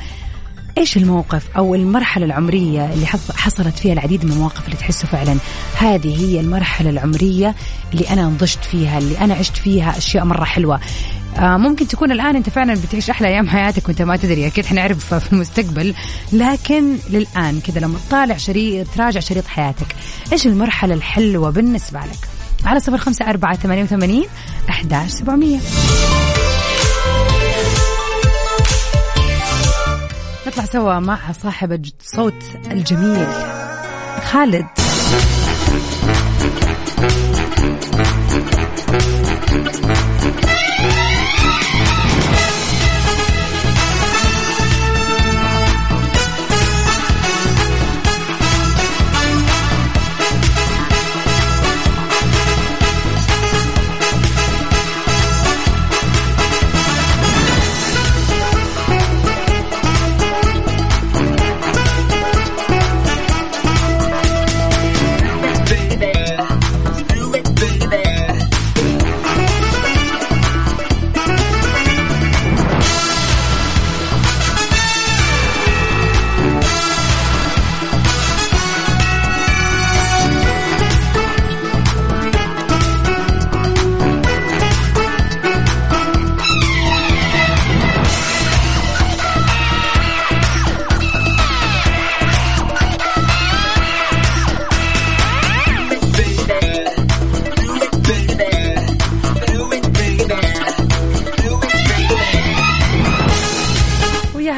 إيش 0.78 0.98
الموقف 0.98 1.58
أو 1.58 1.76
المرحلة 1.76 2.26
العمرية 2.26 2.94
اللي 2.94 3.06
حصلت 3.36 3.78
فيها 3.78 3.94
العديد 3.94 4.26
من 4.26 4.32
المواقف 4.32 4.66
اللي 4.66 4.78
تحسوا 4.78 5.10
فعلا؟ 5.10 5.38
هذه 5.78 6.26
هي 6.26 6.40
المرحلة 6.40 6.90
العمرية 6.90 7.56
اللي 7.94 8.10
أنا 8.10 8.26
نضجت 8.26 8.64
فيها 8.64 8.98
اللي 8.98 9.20
أنا 9.20 9.34
عشت 9.34 9.58
فيها 9.58 9.98
أشياء 9.98 10.26
مرة 10.26 10.44
حلوة. 10.44 10.80
آه 11.38 11.58
ممكن 11.58 11.88
تكون 11.88 12.12
الآن 12.12 12.36
أنت 12.36 12.50
فعلا 12.50 12.74
بتعيش 12.74 13.10
أحلى 13.10 13.28
أيام 13.28 13.48
حياتك 13.48 13.88
وأنت 13.88 14.02
ما 14.02 14.18
تدري 14.18 14.48
أكيد 14.48 14.66
حنعرف 14.66 15.14
في 15.14 15.34
المستقبل. 15.34 15.94
لكن 16.34 16.98
للآن 17.10 17.60
كذا 17.60 17.80
لما 17.80 18.00
تطالع 18.08 18.38
شريط 18.38 18.88
تراجع 18.96 19.20
شريط 19.20 19.48
حياتك 19.48 19.96
إيش 20.32 20.48
المرحلة 20.48 20.94
الحلوة 20.94 21.50
بالنسبة 21.50 22.00
لك؟ 22.00 22.33
على 22.66 22.80
صفر 22.80 22.98
خمسة 22.98 23.30
أربعة 23.30 23.56
ثمانية 23.56 23.84
وثمانين 23.84 24.26
أحداش 24.70 25.12
سبعمية. 25.12 25.60
نطلع 30.48 30.66
سوا 30.66 31.00
مع 31.00 31.32
صاحب 31.32 31.72
الصوت 31.72 32.44
الجميل 32.72 33.28
خالد. 34.32 34.66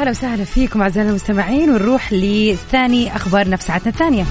هلا 0.06 0.12
وسهلا 0.12 0.44
فيكم 0.44 0.82
أعزائنا 0.82 1.10
المستمعين 1.10 1.70
ونروح 1.70 2.14
لثاني 2.14 3.16
اخبارنا 3.16 3.56
في 3.56 3.64
ساعتنا 3.64 3.92
الثانية. 3.92 4.26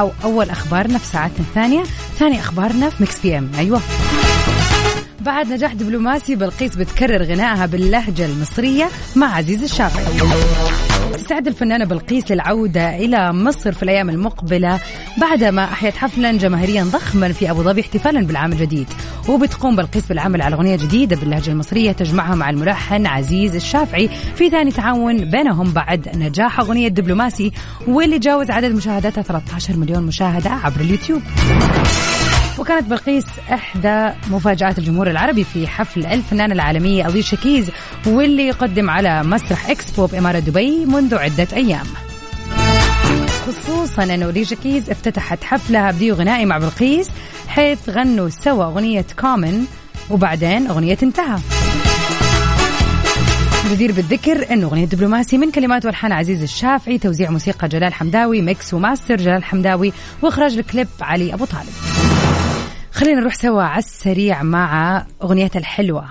أو 0.00 0.12
أول 0.24 0.50
اخبارنا 0.50 0.98
في 0.98 1.06
ساعتنا 1.06 1.38
الثانية. 1.38 1.82
ثاني 2.18 2.40
اخبارنا 2.40 2.90
في 2.90 3.02
Mix 3.02 3.20
PM. 3.20 3.50
أيوه. 3.58 3.80
بعد 5.20 5.52
نجاح 5.52 5.72
دبلوماسي 5.72 6.34
بلقيس 6.36 6.76
بتكرر 6.76 7.22
غنائها 7.22 7.66
باللهجة 7.66 8.24
المصرية 8.24 8.88
مع 9.16 9.36
عزيز 9.36 9.62
الشافعي 9.62 10.04
تستعد 11.30 11.46
الفنانة 11.46 11.84
بلقيس 11.84 12.30
للعودة 12.30 12.96
إلى 12.96 13.32
مصر 13.32 13.72
في 13.72 13.82
الأيام 13.82 14.10
المقبلة 14.10 14.80
بعدما 15.20 15.64
أحيت 15.64 15.96
حفلا 15.96 16.32
جماهيريا 16.32 16.84
ضخما 16.84 17.32
في 17.32 17.50
أبو 17.50 17.62
ظبي 17.62 17.80
احتفالا 17.80 18.20
بالعام 18.20 18.52
الجديد. 18.52 18.86
وبتقوم 19.28 19.76
بلقيس 19.76 20.06
بالعمل 20.06 20.42
على 20.42 20.54
أغنية 20.54 20.76
جديدة 20.76 21.16
باللهجة 21.16 21.50
المصرية 21.50 21.92
تجمعها 21.92 22.34
مع 22.34 22.50
الملحن 22.50 23.06
عزيز 23.06 23.54
الشافعي 23.54 24.08
في 24.08 24.50
ثاني 24.50 24.70
تعاون 24.70 25.30
بينهم 25.30 25.72
بعد 25.72 26.08
نجاح 26.16 26.60
أغنية 26.60 26.88
دبلوماسي 26.88 27.52
واللي 27.88 28.18
جاوز 28.18 28.50
عدد 28.50 28.72
مشاهداتها 28.72 29.22
13 29.22 29.76
مليون 29.76 30.02
مشاهدة 30.02 30.50
عبر 30.50 30.80
اليوتيوب. 30.80 31.22
وكانت 32.70 32.90
بلقيس 32.90 33.26
إحدى 33.52 34.10
مفاجآت 34.30 34.78
الجمهور 34.78 35.10
العربي 35.10 35.44
في 35.44 35.66
حفل 35.66 36.06
الفنانة 36.06 36.54
العالمية 36.54 37.08
أليشا 37.08 37.36
كيز 37.36 37.70
واللي 38.06 38.46
يقدم 38.46 38.90
على 38.90 39.22
مسرح 39.22 39.70
إكسبو 39.70 40.06
بإمارة 40.06 40.38
دبي 40.38 40.86
منذ 40.86 41.14
عدة 41.14 41.48
أيام. 41.52 41.86
خصوصا 43.46 44.02
أن 44.02 44.22
أليشا 44.22 44.56
كيز 44.56 44.90
افتتحت 44.90 45.44
حفلها 45.44 45.90
بديو 45.90 46.14
غنائي 46.14 46.46
مع 46.46 46.58
بلقيس 46.58 47.10
حيث 47.48 47.88
غنوا 47.88 48.28
سوا 48.28 48.64
أغنية 48.64 49.06
كومن 49.20 49.64
وبعدين 50.10 50.66
أغنية 50.66 50.98
انتهى. 51.02 51.38
جدير 53.70 53.92
بالذكر 53.92 54.52
انه 54.52 54.66
أغنية 54.66 54.84
دبلوماسي 54.84 55.38
من 55.38 55.50
كلمات 55.50 55.86
والحان 55.86 56.12
عزيز 56.12 56.42
الشافعي 56.42 56.98
توزيع 56.98 57.30
موسيقى 57.30 57.68
جلال 57.68 57.94
حمداوي 57.94 58.42
mix 58.42 58.74
و 58.74 58.80
master 58.80 59.16
جلال 59.16 59.44
حمداوي 59.44 59.92
وإخراج 60.22 60.58
الكليب 60.58 60.88
علي 61.00 61.34
أبو 61.34 61.44
طالب. 61.44 62.09
خلينا 62.92 63.20
نروح 63.20 63.34
سوا 63.34 63.62
على 63.62 63.78
السريع 63.78 64.42
مع 64.42 65.02
أغنية 65.22 65.50
الحلوة. 65.56 66.04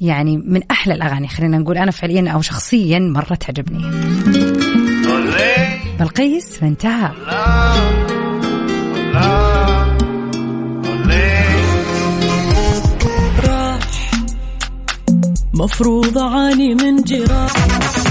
يعني 0.00 0.36
من 0.36 0.60
أحلى 0.70 0.94
الأغاني 0.94 1.28
خلينا 1.28 1.58
نقول 1.58 1.78
أنا 1.78 1.90
فعليا 1.90 2.30
أو 2.30 2.42
شخصيا 2.42 2.98
مرة 2.98 3.34
تعجبني. 3.34 3.90
بلقيس 5.98 6.58
فانتهى 6.58 7.10
مفروض 15.54 16.18
أعاني 16.18 16.74
من 16.74 16.96
جراح. 16.96 18.05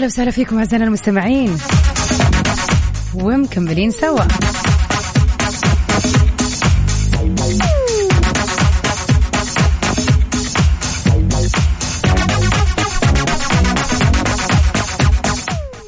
يا 0.00 0.04
هلا 0.04 0.12
وسهلا 0.12 0.30
فيكم 0.30 0.58
أعزائنا 0.58 0.84
المستمعين. 0.84 1.58
ومكملين 3.14 3.90
سوا. 3.90 4.20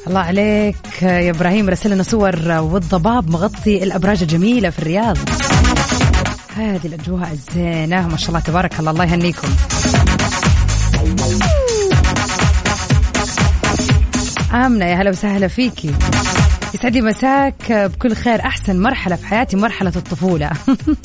الله 0.07 0.19
عليك 0.19 0.75
يا 1.01 1.29
إبراهيم 1.29 1.69
رسل 1.69 1.89
لنا 1.89 2.03
صور 2.03 2.51
والضباب 2.51 3.29
مغطي 3.29 3.83
الأبراج 3.83 4.21
الجميلة 4.21 4.69
في 4.69 4.79
الرياض. 4.79 5.17
هذه 6.57 6.81
الأجواء 6.85 7.31
الزينة 7.31 8.07
ما 8.07 8.17
شاء 8.17 8.29
الله 8.29 8.39
تبارك 8.39 8.79
الله 8.79 8.91
الله 8.91 9.05
يهنيكم. 9.05 9.47
آمنة 14.53 14.85
يا 14.85 14.95
هلا 14.95 15.09
وسهلا 15.09 15.47
فيكي. 15.47 15.93
يسعد 16.73 16.97
مساك 16.97 17.71
بكل 17.71 18.15
خير 18.15 18.39
أحسن 18.39 18.81
مرحلة 18.81 19.15
في 19.15 19.27
حياتي 19.27 19.57
مرحلة 19.57 19.91
الطفولة. 19.95 20.51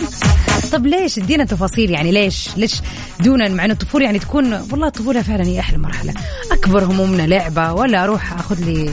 طب 0.72 0.86
ليش؟ 0.86 1.18
ادينا 1.18 1.44
تفاصيل 1.44 1.90
يعني 1.90 2.12
ليش؟ 2.12 2.48
ليش 2.56 2.80
دونا 3.20 3.48
مع 3.48 3.64
إنه 3.64 3.72
الطفولة 3.72 4.04
يعني 4.04 4.18
تكون 4.18 4.52
والله 4.52 4.86
الطفولة 4.86 5.22
فعلا 5.22 5.44
هي 5.44 5.60
أحلى 5.60 5.78
مرحلة. 5.78 6.14
أكبر 6.52 6.84
همومنا 6.84 7.22
لعبة 7.22 7.72
ولا 7.72 8.04
أروح 8.04 8.32
أخذ 8.32 8.64
لي 8.64 8.90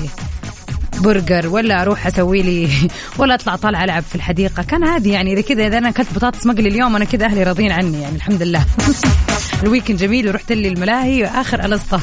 برجر 1.00 1.48
ولا 1.48 1.82
أروح 1.82 2.08
أسوي 2.08 2.42
لي 2.42 2.70
ولا 3.20 3.34
أطلع 3.36 3.56
طالعة 3.56 3.84
ألعب 3.84 4.04
في 4.04 4.16
الحديقة. 4.16 4.64
كان 4.64 4.84
عادي 4.84 5.10
يعني 5.10 5.34
إذا 5.34 5.42
كذا 5.42 5.68
إذا 5.68 5.78
أنا 5.78 5.90
اكلت 5.90 6.14
بطاطس 6.16 6.46
مقلي 6.46 6.70
اليوم 6.70 6.96
أنا 6.96 7.06
كذا 7.06 7.26
أهلي 7.26 7.44
راضيين 7.44 7.72
عني 7.72 8.02
يعني 8.02 8.16
الحمد 8.16 8.44
لله. 8.44 8.66
ال 9.64 9.68
weekend 9.68 9.98
جميل 9.98 10.28
ورحت 10.28 10.52
لي 10.52 10.68
الملاهي 10.68 11.24
وآخر 11.24 11.66
الاسطه 11.66 12.00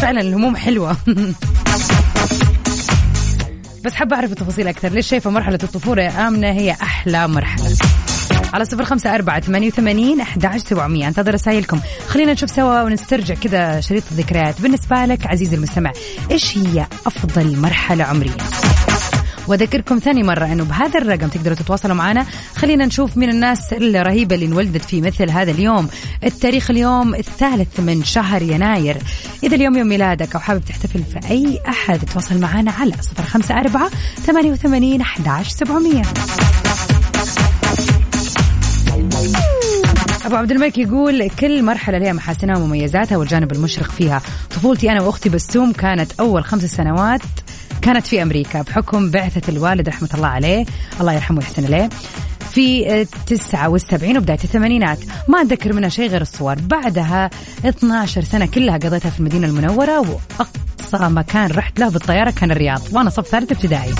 فعلا 0.00 0.20
الهموم 0.20 0.56
حلوة. 0.56 0.96
بس 3.84 3.94
حابة 3.94 4.16
أعرف 4.16 4.32
التفاصيل 4.32 4.68
أكثر. 4.68 4.88
ليش 4.88 5.06
شايفة 5.06 5.30
مرحلة 5.30 5.58
الطفولة 5.62 6.02
يا 6.02 6.28
آمنة 6.28 6.50
هي 6.50 6.70
أحلى 6.70 7.28
مرحلة؟ 7.28 7.76
على 8.52 8.64
صفر 8.64 8.84
خمسة 8.84 9.14
أربعة 9.14 9.40
ثمانية 9.40 9.66
وثمانين 9.66 10.20
أحد 10.20 10.56
سبعمية. 10.56 11.08
انتظر 11.08 11.34
رسائلكم. 11.34 11.80
خلينا 12.08 12.32
نشوف 12.32 12.50
سوا 12.50 12.82
ونسترجع 12.82 13.34
كذا 13.34 13.80
شريط 13.80 14.02
الذكريات. 14.12 14.60
بالنسبة 14.60 15.04
لك 15.04 15.26
عزيزي 15.26 15.56
المستمع 15.56 15.92
إيش 16.30 16.58
هي 16.58 16.86
أفضل 17.06 17.56
مرحلة 17.56 18.04
عمرية؟ 18.04 18.61
واذكركم 19.48 19.98
ثاني 19.98 20.22
مرة 20.22 20.44
أنه 20.44 20.64
بهذا 20.64 20.98
الرقم 20.98 21.28
تقدروا 21.28 21.56
تتواصلوا 21.56 21.94
معنا. 21.94 22.26
خلينا 22.56 22.86
نشوف 22.86 23.16
من 23.16 23.28
الناس 23.28 23.72
الرهيبة 23.72 24.34
اللي 24.34 24.46
انولدت 24.46 24.84
في 24.84 25.00
مثل 25.00 25.30
هذا 25.30 25.50
اليوم. 25.50 25.88
التاريخ 26.24 26.70
اليوم 26.70 27.14
الثالث 27.14 27.80
من 27.80 28.04
شهر 28.04 28.42
يناير. 28.42 28.96
إذا 29.42 29.56
اليوم 29.56 29.76
يوم 29.76 29.88
ميلادك 29.88 30.34
أو 30.34 30.40
حابب 30.40 30.64
تحتفل 30.64 31.02
في 31.04 31.30
أي 31.30 31.60
أحد 31.68 31.98
تواصل 32.12 32.38
معنا 32.38 32.70
على 32.70 32.92
صفر 33.00 33.22
خمسة 33.22 33.60
أربعة 33.60 33.90
ثمانية 34.26 34.52
وثمانين 34.52 35.00
احداش 35.00 35.48
سبعمئه 35.48 36.02
أبو 40.24 40.36
عبد 40.36 40.50
الملك 40.50 40.78
يقول 40.78 41.30
كل 41.30 41.62
مرحلة 41.62 41.98
لها 41.98 42.12
محاسنها 42.12 42.58
ومميزاتها 42.58 43.16
والجانب 43.16 43.52
المشرق 43.52 43.90
فيها. 43.90 44.22
طفولتي 44.50 44.92
أنا 44.92 45.02
وأختي 45.02 45.28
بسوم 45.28 45.72
كانت 45.72 46.12
أول 46.20 46.44
خمس 46.44 46.64
سنوات 46.64 47.20
كانت 47.82 48.06
في 48.06 48.22
أمريكا 48.22 48.62
بحكم 48.62 49.10
بعثة 49.10 49.52
الوالد 49.52 49.88
رحمة 49.88 50.08
الله 50.14 50.28
عليه 50.28 50.66
الله 51.00 51.12
يرحمه 51.12 51.38
ويحسن 51.38 51.64
إليه 51.64 51.88
في 52.52 53.06
79 53.26 54.16
وبداية 54.16 54.38
الثمانينات. 54.44 54.98
ما 55.28 55.40
أتذكر 55.40 55.72
منها 55.72 55.88
شيء 55.88 56.10
غير 56.10 56.20
الصور. 56.22 56.54
بعدها 56.54 57.30
12 57.66 58.24
سنة 58.24 58.46
كلها 58.46 58.76
قضيتها 58.76 59.10
في 59.10 59.20
المدينة 59.20 59.46
المنورة 59.46 59.98
وأقصى 59.98 61.14
مكان 61.14 61.50
رحت 61.50 61.80
له 61.80 61.88
بالطيارة 61.88 62.30
كان 62.30 62.50
الرياض 62.50 62.80
وأنا 62.92 63.10
صف 63.10 63.26
ثالث 63.28 63.52
ابتدائي. 63.52 63.94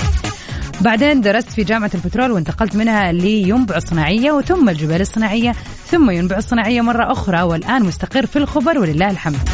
بعدين 0.81 1.21
درست 1.21 1.51
في 1.51 1.63
جامعة 1.63 1.91
البترول 1.95 2.31
وانتقلت 2.31 2.75
منها 2.75 3.11
لينبع 3.11 3.75
الصناعية 3.75 4.31
وثم 4.31 4.69
الجبال 4.69 5.01
الصناعية 5.01 5.55
ثم 5.91 6.09
ينبع 6.09 6.37
الصناعية 6.37 6.81
مرة 6.81 7.11
أخرى 7.11 7.41
والآن 7.41 7.83
مستقر 7.83 8.25
في 8.25 8.35
الخبر 8.35 8.79
ولله 8.79 9.09
الحمد. 9.09 9.49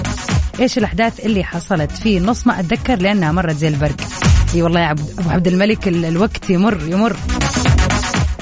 إيش 0.60 0.78
الأحداث 0.78 1.26
اللي 1.26 1.44
حصلت؟ 1.44 1.92
في 1.92 2.20
نص 2.20 2.48
ما 2.48 2.60
أتذكر 2.60 2.96
لأنها 2.96 3.32
مرت 3.32 3.56
زي 3.56 3.68
البرق. 3.68 4.02
إي 4.56 4.62
والله 4.62 4.80
يا 4.80 4.86
عبد 4.86 5.20
أبو 5.20 5.30
عبد 5.30 5.48
الملك 5.48 5.88
الوقت 5.88 6.50
يمر 6.50 6.80
يمر. 6.88 7.16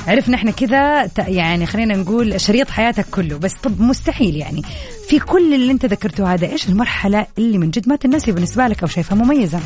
عرفنا 0.07 0.35
إحنا 0.35 0.51
كذا 0.51 1.09
يعني 1.27 1.65
خلينا 1.65 1.95
نقول 1.95 2.41
شريط 2.41 2.69
حياتك 2.69 3.05
كله. 3.11 3.37
بس 3.37 3.53
طب 3.63 3.81
مستحيل 3.81 4.35
يعني. 4.35 4.61
في 5.09 5.19
كل 5.19 5.53
اللي 5.53 5.71
أنت 5.71 5.85
ذكرته 5.85 6.33
هذا 6.33 6.47
إيش 6.47 6.69
المرحلة 6.69 7.25
اللي 7.37 7.57
من 7.57 7.69
جد 7.69 7.89
ما 7.89 7.95
تنسي 7.95 8.31
بالنسبة 8.31 8.67
لك 8.67 8.81
أو 8.81 8.87
شايفها 8.87 9.17
مميزة؟ 9.17 9.59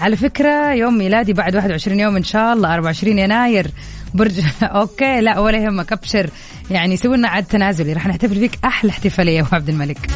على 0.00 0.16
فكرة 0.16 0.72
يوم 0.72 0.98
ميلادي 0.98 1.32
بعد 1.32 1.56
21 1.56 2.00
يوم 2.00 2.16
إن 2.16 2.24
شاء 2.24 2.52
الله 2.52 2.74
24 2.74 3.18
يناير. 3.18 3.70
برج 4.14 4.40
okay 4.62 5.20
لا 5.20 5.38
ولا 5.38 5.58
يهمك 5.58 5.92
أبشر. 5.92 6.30
يعني 6.70 6.96
سوي 6.96 7.16
لنا 7.16 7.28
عاد 7.28 7.44
تنازلي. 7.44 7.92
راح 7.92 8.06
نحتفل 8.06 8.34
فيك 8.34 8.58
أحلى 8.64 8.90
احتفالية 8.90 9.38
يا 9.38 9.46
عبد 9.52 9.68
الملك. 9.68 10.10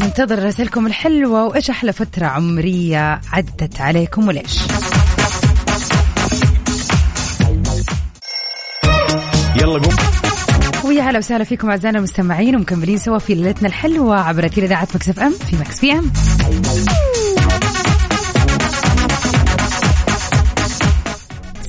منتظر 0.00 0.44
رسائلكم 0.46 0.86
الحلوة 0.86 1.44
وإيش 1.46 1.70
أحلى 1.70 1.92
فترة 1.92 2.26
عمرية 2.26 3.20
عدت 3.32 3.80
عليكم 3.80 4.28
وليش؟ 4.28 4.58
يلا 9.56 9.78
قوم. 9.78 9.94
ويا 10.84 11.02
هلا 11.02 11.18
وسهلا 11.18 11.44
فيكم 11.44 11.70
أعزائنا 11.70 11.98
المستمعين 11.98 12.56
ومكملين 12.56 12.98
سوا 12.98 13.18
في 13.18 13.34
ليلتنا 13.34 13.68
الحلوة 13.68 14.20
عبر 14.20 14.46
أثير 14.46 14.64
إذاعة 14.64 14.88
Mix 14.94 15.08
FM 15.08 15.32
في 15.50 15.56
Mix 15.56 15.78
PM. 15.80 16.12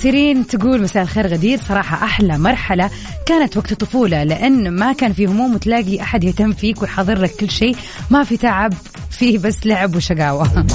سيرين 0.04 0.48
تقول 0.48 0.82
مساء 0.82 1.04
الخير 1.04 1.28
غدير. 1.28 1.60
صراحة 1.60 2.06
أحلى 2.06 2.38
مرحلة 2.38 2.90
كانت 3.26 3.58
وقت 3.58 3.72
الطفولة 3.72 4.24
لأن 4.24 4.72
ما 4.72 4.94
كان 4.94 5.14
في 5.14 5.26
هموم 5.26 5.56
وتلاقي 5.56 6.02
أحد 6.02 6.24
يهتم 6.24 6.54
فيك 6.54 6.82
ويحضر 6.82 7.20
لك 7.20 7.32
كل 7.32 7.50
شيء. 7.50 7.76
ما 8.10 8.24
في 8.24 8.38
تعب 8.38 8.74
فيه 9.12 9.38
بس 9.38 9.66
لعب 9.66 9.96
وشقاوة. 9.96 10.66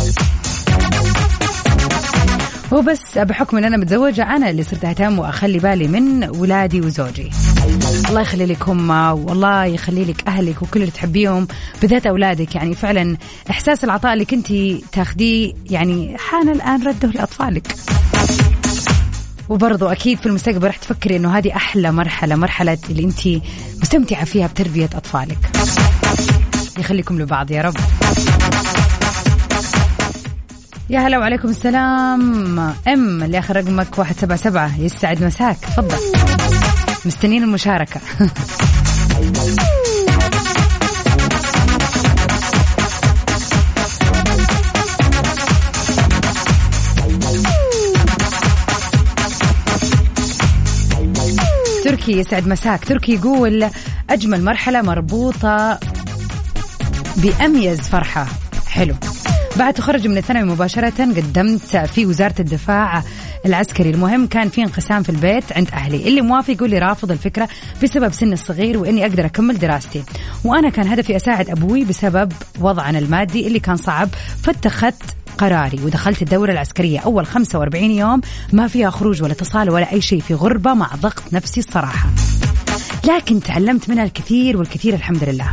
وبس 2.73 3.19
بحكم 3.19 3.57
إن 3.57 3.65
أنا 3.65 3.77
متزوجة 3.77 4.37
أنا 4.37 4.51
اللي 4.51 4.63
صرت 4.63 4.85
أهتم 4.85 5.19
وأخلي 5.19 5.59
بالي 5.59 5.89
من 5.89 6.37
ولادي 6.39 6.81
وزوجي. 6.81 7.31
الله 8.09 8.21
يخلي 8.21 8.47
لك 8.47 8.69
هم 8.69 8.91
والله 9.11 9.65
يخلي 9.65 10.05
لك 10.05 10.29
أهلك 10.29 10.63
وكل 10.63 10.81
اللي 10.81 10.93
تحبيهم 10.93 11.49
بالذات 11.83 12.07
أولادك. 12.07 12.55
يعني 12.55 12.75
فعلا 12.75 13.17
إحساس 13.51 13.85
العطاء 13.85 14.13
اللي 14.13 14.25
كنتي 14.25 14.85
تاخذيه 14.93 15.53
يعني 15.71 16.17
حان 16.19 16.49
الآن 16.49 16.83
رده 16.83 17.09
لأطفالك. 17.09 17.75
وبرضو 19.49 19.87
أكيد 19.87 20.19
في 20.19 20.27
المستقبل 20.27 20.67
راح 20.67 20.77
تفكري 20.77 21.17
إنه 21.17 21.39
هذه 21.39 21.57
أحلى 21.57 21.93
مرحلة 21.93 22.37
مرحلة 22.37 22.79
اللي 22.91 23.05
أنت 23.05 23.43
مستمتعة 23.83 24.25
فيها 24.25 24.47
بتربية 24.47 24.91
أطفالك. 24.95 25.39
يخليكم 26.79 27.21
لبعض 27.21 27.51
يا 27.51 27.63
رب. 27.63 27.77
يا 30.91 31.01
هلا 31.01 31.19
وعليكم 31.19 31.49
السلام. 31.49 32.59
أم 32.89 33.23
اللي 33.23 33.39
آخر 33.39 33.57
رقمك 33.57 33.99
177 33.99 34.73
يسعد 34.79 35.25
مساك. 35.25 35.57
تفضل. 35.57 35.99
مستنين 37.05 37.43
المشاركة. 37.43 38.01
تركي 52.09 52.21
يسعد 52.21 52.49
مساك. 52.49 52.85
تركي 52.85 53.15
يقول 53.15 53.71
أجمل 54.11 54.45
مرحلة 54.45 54.83
مربوطة 54.83 55.81
بأميز 57.17 57.81
فرحة. 57.81 58.27
حلو. 58.69 58.95
بعد 59.57 59.75
تخرج 59.75 60.07
من 60.07 60.19
الثانوي 60.19 60.45
مباشرة 60.45 60.91
قدمت 60.91 61.77
في 61.77 62.07
وزارة 62.07 62.35
الدفاع 62.41 63.03
العسكري. 63.47 63.91
المهم 63.91 64.27
كان 64.27 64.49
في 64.49 64.63
انقسام 64.63 65.03
في 65.03 65.09
البيت 65.09 65.53
عند 65.53 65.69
أهلي. 65.73 66.09
اللي 66.09 66.21
موافق 66.21 66.51
يقول 66.51 66.71
لي 66.71 66.79
رافض 66.79 67.11
الفكرة 67.11 67.49
بسبب 67.83 68.13
سن 68.13 68.33
الصغير 68.33 68.79
وإني 68.79 69.03
أقدر 69.03 69.27
أكمل 69.27 69.59
دراستي. 69.59 70.03
وأنا 70.45 70.71
كان 70.71 70.89
هدفي 70.89 71.17
أساعد 71.17 71.51
أبوي 71.51 71.85
بسبب 71.85 72.33
وضعنا 72.61 72.99
المادي 72.99 73.47
اللي 73.47 73.61
كان 73.61 73.77
صعب 73.77 74.09
فاتخذت 74.43 75.17
قراري 75.39 75.81
ودخلت 75.85 76.23
الدورة 76.23 76.53
العسكرية 76.53 76.99
أول 77.01 77.27
45 77.27 77.91
يوم 77.91 78.21
ما 78.53 78.69
فيها 78.69 78.91
خروج 78.91 79.23
ولا 79.23 79.33
اتصال 79.33 79.71
ولا 79.71 79.93
أي 79.93 80.01
شيء 80.01 80.21
في 80.21 80.35
غربة 80.35 80.75
مع 80.75 80.91
ضغط 81.01 81.23
نفسي 81.33 81.61
الصراحة. 81.61 82.09
لكن 83.09 83.41
تعلمت 83.41 83.91
منها 83.91 84.05
الكثير 84.05 84.57
والكثير 84.57 84.95
الحمد 84.95 85.25
لله. 85.25 85.53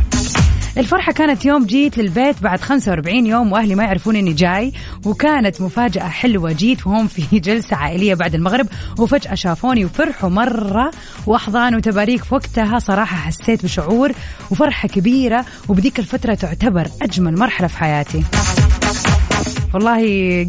الفرحة 0.78 1.12
كانت 1.12 1.44
يوم 1.44 1.66
جيت 1.66 1.98
للبيت 1.98 2.42
بعد 2.42 2.60
45 2.60 3.26
يوم 3.26 3.52
وأهلي 3.52 3.74
ما 3.74 3.84
يعرفون 3.84 4.16
إني 4.16 4.32
جاي 4.32 4.72
وكانت 5.06 5.60
مفاجأة 5.60 6.08
حلوة. 6.08 6.52
جيت 6.52 6.86
وهم 6.86 7.06
في 7.06 7.38
جلسة 7.46 7.76
عائلية 7.76 8.14
بعد 8.14 8.34
المغرب 8.34 8.66
وفجأة 8.98 9.34
شافوني 9.34 9.84
وفرحوا 9.84 10.30
مرة 10.30 10.90
وأحضان 11.26 11.74
وتباريك 11.74 12.24
في 12.24 12.34
وقتها. 12.34 12.78
صراحة 12.78 13.16
حسيت 13.16 13.64
بشعور 13.64 14.12
وفرحة 14.50 14.88
كبيرة 14.88 15.44
وبذيك 15.68 15.98
الفترة 15.98 16.34
تعتبر 16.34 16.88
أجمل 17.02 17.38
مرحلة 17.38 17.68
في 17.68 17.78
حياتي. 17.78 18.22
والله 19.74 20.00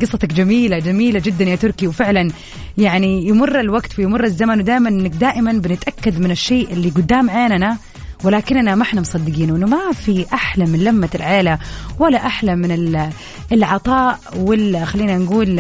قصتك 0.02 0.34
جميلة 0.34 0.80
جميلة 0.80 1.20
جدا 1.20 1.46
يا 1.46 1.56
تركي. 1.56 1.88
وفعلا 1.88 2.32
يعني 2.78 3.28
يمر 3.28 3.60
الوقت 3.60 4.00
ويمر 4.00 4.24
الزمن 4.24 4.60
ودائما 4.60 4.90
إنك 4.90 5.12
دائما 5.12 5.52
بنتأكد 5.52 6.20
من 6.20 6.32
الشيء 6.32 6.74
اللي 6.74 6.90
قدام 6.90 7.30
عيننا 7.30 7.78
ولكننا 8.24 8.76
ما 8.76 8.84
إحنا 8.84 9.02
مصدقين 9.02 9.50
إنه 9.56 9.68
ما 9.68 9.92
في 9.94 10.26
أحلى 10.34 10.66
من 10.66 10.84
لمة 10.84 11.10
العيلة 11.16 11.60
ولا 12.00 12.26
أحلى 12.26 12.56
من 12.56 13.12
العطاء 13.52 14.20
ولا 14.36 14.86
خلينا 14.86 15.18
نقول 15.18 15.60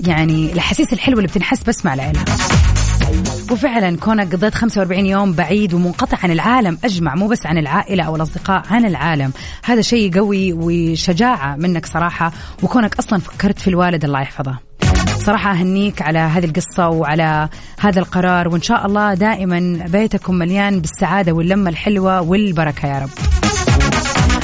يعني 0.00 0.52
الاحاسيس 0.52 0.92
الحلوه 0.92 1.18
اللي 1.18 1.28
بتنحس 1.28 1.62
بس 1.62 1.84
مع 1.84 1.94
العيلة. 1.94 2.24
وفعلا 3.50 3.96
كونك 3.96 4.34
قضيت 4.34 4.54
45 4.54 5.06
يوم 5.06 5.32
بعيد 5.32 5.74
ومنقطع 5.74 6.18
عن 6.22 6.30
العالم 6.30 6.78
أجمع 6.84 7.14
مو 7.14 7.28
بس 7.28 7.46
عن 7.46 7.58
العائلة 7.58 8.04
أو 8.04 8.16
الأصدقاء 8.16 8.62
عن 8.70 8.84
العالم. 8.84 9.32
هذا 9.64 9.80
شيء 9.80 10.18
قوي 10.18 10.52
وشجاعة 10.52 11.56
منك 11.56 11.86
صراحة 11.86 12.32
وكونك 12.62 12.98
أصلا 12.98 13.18
فكرت 13.18 13.58
في 13.58 13.68
الوالد 13.68 14.04
الله 14.04 14.20
يحفظه. 14.20 14.58
صراحة 15.18 15.52
أهنيك 15.52 16.02
على 16.02 16.18
هذه 16.18 16.44
القصة 16.44 16.88
وعلى 16.88 17.48
هذا 17.80 18.00
القرار 18.00 18.48
وإن 18.48 18.62
شاء 18.62 18.86
الله 18.86 19.14
دائما 19.14 19.86
بيتكم 19.88 20.34
مليان 20.34 20.80
بالسعادة 20.80 21.32
واللمة 21.32 21.70
الحلوة 21.70 22.20
والبركة 22.20 22.88
يا 22.88 22.98
رب. 22.98 23.10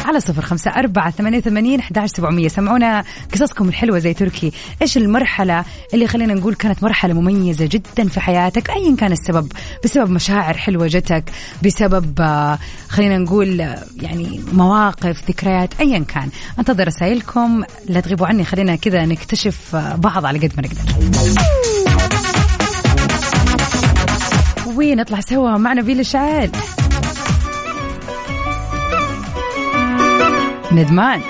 على 0.09 0.21
صفر 0.21 0.42
خمسة 0.42 0.71
أربعة 0.71 1.11
ثمانية 1.11 1.38
وثمانين 1.38 1.81
أحد 1.81 2.07
سبعمية. 2.07 2.49
سمعونا 2.49 3.05
قصصكم 3.33 3.68
الحلوة 3.68 3.99
زي 3.99 4.14
تركي. 4.14 4.53
إيش 4.83 4.97
المرحلة 4.97 5.64
اللي 5.94 6.07
خلينا 6.07 6.35
نقول 6.35 6.55
كانت 6.55 6.83
مرحلة 6.83 7.14
مميزة 7.14 7.66
جدا 7.66 8.09
في 8.09 8.21
حياتك؟ 8.21 8.71
أيا 8.71 8.97
كان 8.97 9.12
السبب. 9.12 9.53
بسبب 9.85 10.11
مشاعر 10.11 10.55
حلوة 10.55 10.87
جتك 10.87 11.25
بسبب 11.64 12.21
آه، 12.21 12.59
خلينا 12.88 13.18
نقول 13.18 13.61
آه، 13.61 13.85
يعني 13.97 14.40
مواقف 14.53 15.29
ذكريات 15.29 15.81
أيا 15.81 15.99
كان. 15.99 16.29
أنتظر 16.59 16.87
رسائلكم. 16.87 17.62
لا 17.88 18.01
تغيبوا 18.01 18.27
عني 18.27 18.44
خلينا 18.44 18.77
كذا 18.77 19.05
نكتشف 19.07 19.77
آه، 19.77 19.97
بعض 19.97 20.27
على 20.27 20.38
قد 20.38 20.53
ما 20.57 20.62
نقدر. 20.62 21.09
ونطلع 24.77 25.21
سوا؟ 25.21 25.57
مع 25.57 25.73
نبيل 25.73 26.01
الشعال 26.01 26.51
ندمان 30.78 31.22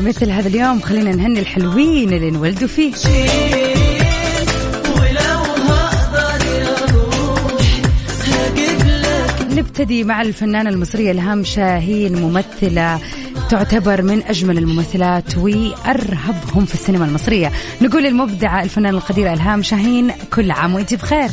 مثل 0.00 0.30
هذا 0.30 0.48
اليوم 0.48 0.80
خلينا 0.80 1.14
نهني 1.14 1.40
الحلوين 1.40 2.12
اللي 2.12 2.28
انولدوا 2.28 2.68
فيه. 2.68 2.92
نبتدي 9.50 10.04
مع 10.04 10.22
الفنانة 10.22 10.70
المصرية 10.70 11.10
إلهام 11.10 11.44
شاهين 11.44 12.16
ممثلة 12.22 13.00
تعتبر 13.50 14.02
من 14.02 14.22
أجمل 14.22 14.58
الممثلات 14.58 15.38
وأرهبهم 15.38 16.64
في 16.64 16.74
السينما 16.74 17.04
المصرية. 17.04 17.52
نقول 17.82 18.06
المبدعة 18.06 18.62
الفنانة 18.62 18.98
القديرة 18.98 19.32
إلهام 19.32 19.62
شاهين 19.62 20.10
كل 20.34 20.50
عام 20.50 20.74
وأنت 20.74 20.94
بخير. 20.94 21.28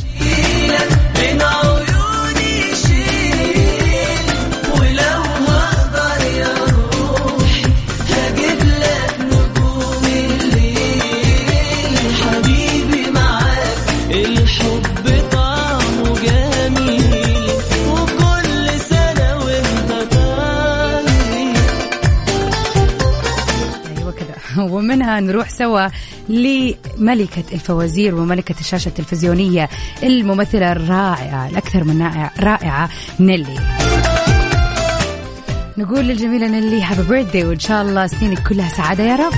ومنها 24.76 25.20
نروح 25.20 25.50
سوا 25.50 25.88
لملكة 26.28 27.44
الفوازير 27.52 28.14
وملكة 28.14 28.54
الشاشة 28.60 28.88
التلفزيونية 28.88 29.68
الممثلة 30.02 30.72
الرائعة 30.72 31.48
الأكثر 31.48 31.84
من 31.84 32.28
رائعة 32.40 32.88
نيلي. 33.20 33.58
نقول 35.78 36.04
للجميلة 36.04 36.46
نيلي 36.48 36.82
هابي 36.82 37.02
بيرثدي 37.02 37.44
وإن 37.44 37.58
شاء 37.58 37.82
الله 37.82 38.06
سنينك 38.06 38.48
كلها 38.48 38.68
سعادة 38.68 39.04
يا 39.04 39.16
رب. 39.16 39.32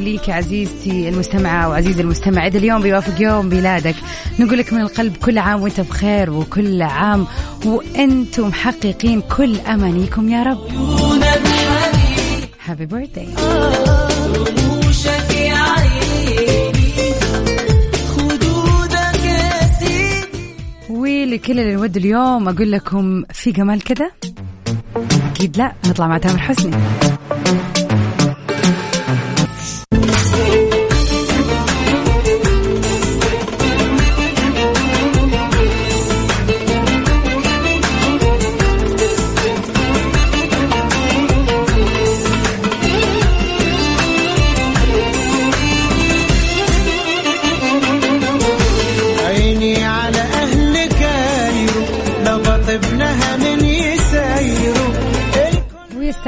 نقول 0.00 0.14
لك 0.14 0.30
عزيزتي 0.30 1.08
المستمعة 1.08 1.68
وعزيزي 1.68 2.02
المستمع. 2.02 2.46
إذا 2.46 2.58
اليوم 2.58 2.82
بيوافق 2.82 3.22
يوم 3.22 3.46
ميلادك 3.46 3.94
نقول 4.38 4.58
لك 4.58 4.72
من 4.72 4.80
القلب 4.80 5.16
كل 5.16 5.38
عام 5.38 5.62
وأنت 5.62 5.80
بخير 5.80 6.30
وكل 6.30 6.82
عام 6.82 7.26
وأنتم 7.64 8.48
محققين 8.48 9.20
كل 9.20 9.56
أمانيكم 9.60 10.28
يا 10.28 10.42
رب. 10.42 10.58
happy 12.64 12.86
birthday 12.86 13.28
ولكل 20.90 21.60
اللي 21.60 21.74
انولد 21.74 21.96
اليوم 21.96 22.48
أقول 22.48 22.72
لكم 22.72 23.24
في 23.32 23.52
جمال 23.52 23.82
كذا؟ 23.82 24.10
أكيد 25.30 25.56
لا 25.56 25.72
نطلع 25.86 26.06
مع 26.06 26.18
تامر 26.18 26.38
حسني. 26.38 26.76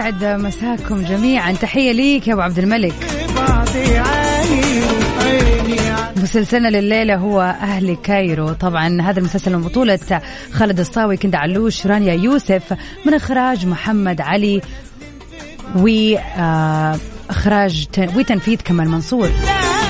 ويستعد 0.02 0.40
مساكم 0.40 1.02
جميعا. 1.02 1.52
تحية 1.52 1.92
ليك 1.92 2.28
يا 2.28 2.32
أبو 2.32 2.42
عبد 2.42 2.58
الملك. 2.58 2.94
مسلسلنا 6.16 6.68
لليلة 6.68 7.16
هو 7.16 7.40
أهل 7.40 7.96
كايرو. 8.02 8.52
طبعا 8.52 9.02
هذا 9.02 9.18
المسلسل 9.18 9.56
من 9.56 9.62
بطولة 9.62 9.98
خالد 10.52 10.80
الصاوي 10.80 11.16
كندا 11.16 11.38
علوش 11.38 11.86
رانيا 11.86 12.14
يوسف 12.14 12.62
من 13.06 13.14
إخراج 13.14 13.66
محمد 13.66 14.20
علي 14.20 14.60
وإخراج 15.76 17.86
وتنفيذ 18.16 18.58
كمال 18.64 18.88
منصور. 18.88 19.30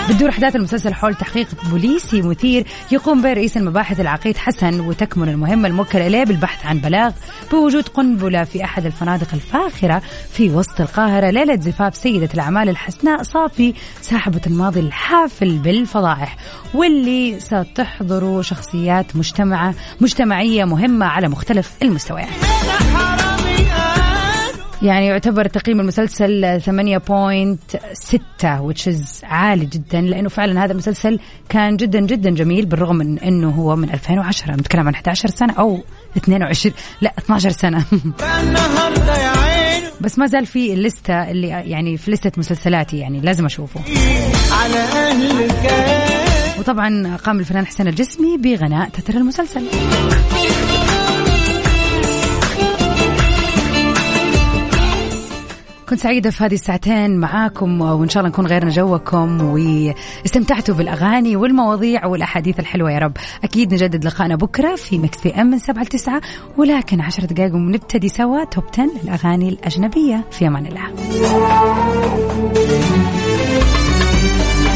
بتدور 0.09 0.29
أحداث 0.29 0.57
المسلسل 0.57 0.95
حول 0.95 1.15
تحقيق 1.15 1.47
بوليسي 1.71 2.23
مثير 2.23 2.67
يقوم 2.93 3.23
به 3.23 3.33
رئيس 3.33 3.57
المباحث 3.57 4.01
العقيد 4.01 4.37
حسن 4.37 4.81
وتكمن 4.81 5.29
المهمة 5.29 5.69
الموكلة 5.69 6.07
إليه 6.07 6.25
بالبحث 6.25 6.67
عن 6.67 6.79
بلاغ 6.79 7.13
بوجود 7.51 7.89
قنبلة 7.89 8.45
في 8.45 8.65
أحد 8.65 8.87
الفنادق 8.87 9.27
الفاخرة 9.35 10.03
في 10.33 10.51
وسط 10.51 10.81
القاهرة. 10.81 11.31
ليلة 11.31 11.61
زفاف 11.61 11.97
سيدة 11.97 12.29
الأعمال 12.35 12.69
الحسناء 12.69 13.23
صافي 13.23 13.75
صاحبة 14.03 14.41
الماضي 14.47 14.81
الحافل 14.81 15.59
بالفضائح 15.59 16.37
واللي 16.75 17.41
ستحضر 17.41 18.43
شخصيات 18.43 19.17
مجتمعة 19.17 19.75
مجتمعية 20.01 20.65
مهمة 20.65 21.07
على 21.07 21.29
مختلف 21.29 21.73
المستويات. 21.83 22.29
يعني 24.83 25.07
يعتبر 25.07 25.47
تقييم 25.47 25.81
المسلسل 25.81 26.61
8.6 26.61 26.69
which 28.43 28.93
is 28.93 29.25
عالي 29.25 29.67
جدا 29.67 30.01
لأنه 30.01 30.29
فعلا 30.29 30.65
هذا 30.65 30.73
المسلسل 30.73 31.19
كان 31.49 31.77
جدا 31.77 32.01
جدا 32.01 32.31
جميل 32.31 32.67
بالرغم 32.67 32.97
من 32.97 33.19
إنه 33.19 33.51
هو 33.51 33.77
من 33.77 33.91
2010 33.91 34.53
نتكلم 34.53 34.87
عن 34.87 34.95
11 34.95 35.29
سنة 35.29 35.53
أو 35.53 35.81
22 36.17 36.75
لا 37.01 37.13
12 37.19 37.51
سنة. 37.51 37.85
بس 40.01 40.19
ما 40.19 40.27
زال 40.27 40.47
في 40.47 40.73
الليسته 40.73 41.31
اللي 41.31 41.49
يعني 41.49 41.97
في 41.97 42.11
لستة 42.11 42.33
مسلسلاتي 42.37 42.99
يعني 42.99 43.21
لازم 43.21 43.45
أشوفه. 43.45 43.81
على 44.53 44.85
وطبعا 46.59 47.17
قام 47.17 47.39
الفنان 47.39 47.67
حسين 47.67 47.89
الجسمي 47.89 48.37
بغناء 48.37 48.89
تتر 48.89 49.15
المسلسل. 49.15 49.63
كنت 55.93 56.01
سعيدة 56.01 56.31
في 56.31 56.45
هذه 56.45 56.55
الساعتين 56.55 57.17
معاكم 57.17 57.81
وإن 57.81 58.09
شاء 58.09 58.21
الله 58.21 58.33
نكون 58.33 58.47
غيرنا 58.47 58.71
جوكم 58.71 59.41
واستمتعتوا 59.43 60.75
بالأغاني 60.75 61.37
والمواضيع 61.37 62.07
والأحاديث 62.07 62.61
الحلوة 62.61 62.93
يا 62.93 62.99
رب. 62.99 63.13
أكيد 63.45 63.75
نجدد 63.75 64.05
لقائنا 64.05 64.37
بكرة 64.37 64.75
في 64.75 64.99
مكس 64.99 65.21
في 65.21 65.41
أم 65.41 65.47
من 65.47 65.59
سبعة 65.59 65.83
لتسعة 65.83 66.21
ولكن 66.57 67.01
عشر 67.01 67.25
دقائق 67.25 67.55
ونبتدي 67.55 68.09
سوا. 68.09 68.45
توب 68.45 68.65
10 68.73 68.91
الأغاني 69.05 69.49
الأجنبية. 69.49 70.25
في 70.31 70.47
أمان 70.47 70.67
الله. 70.67 70.83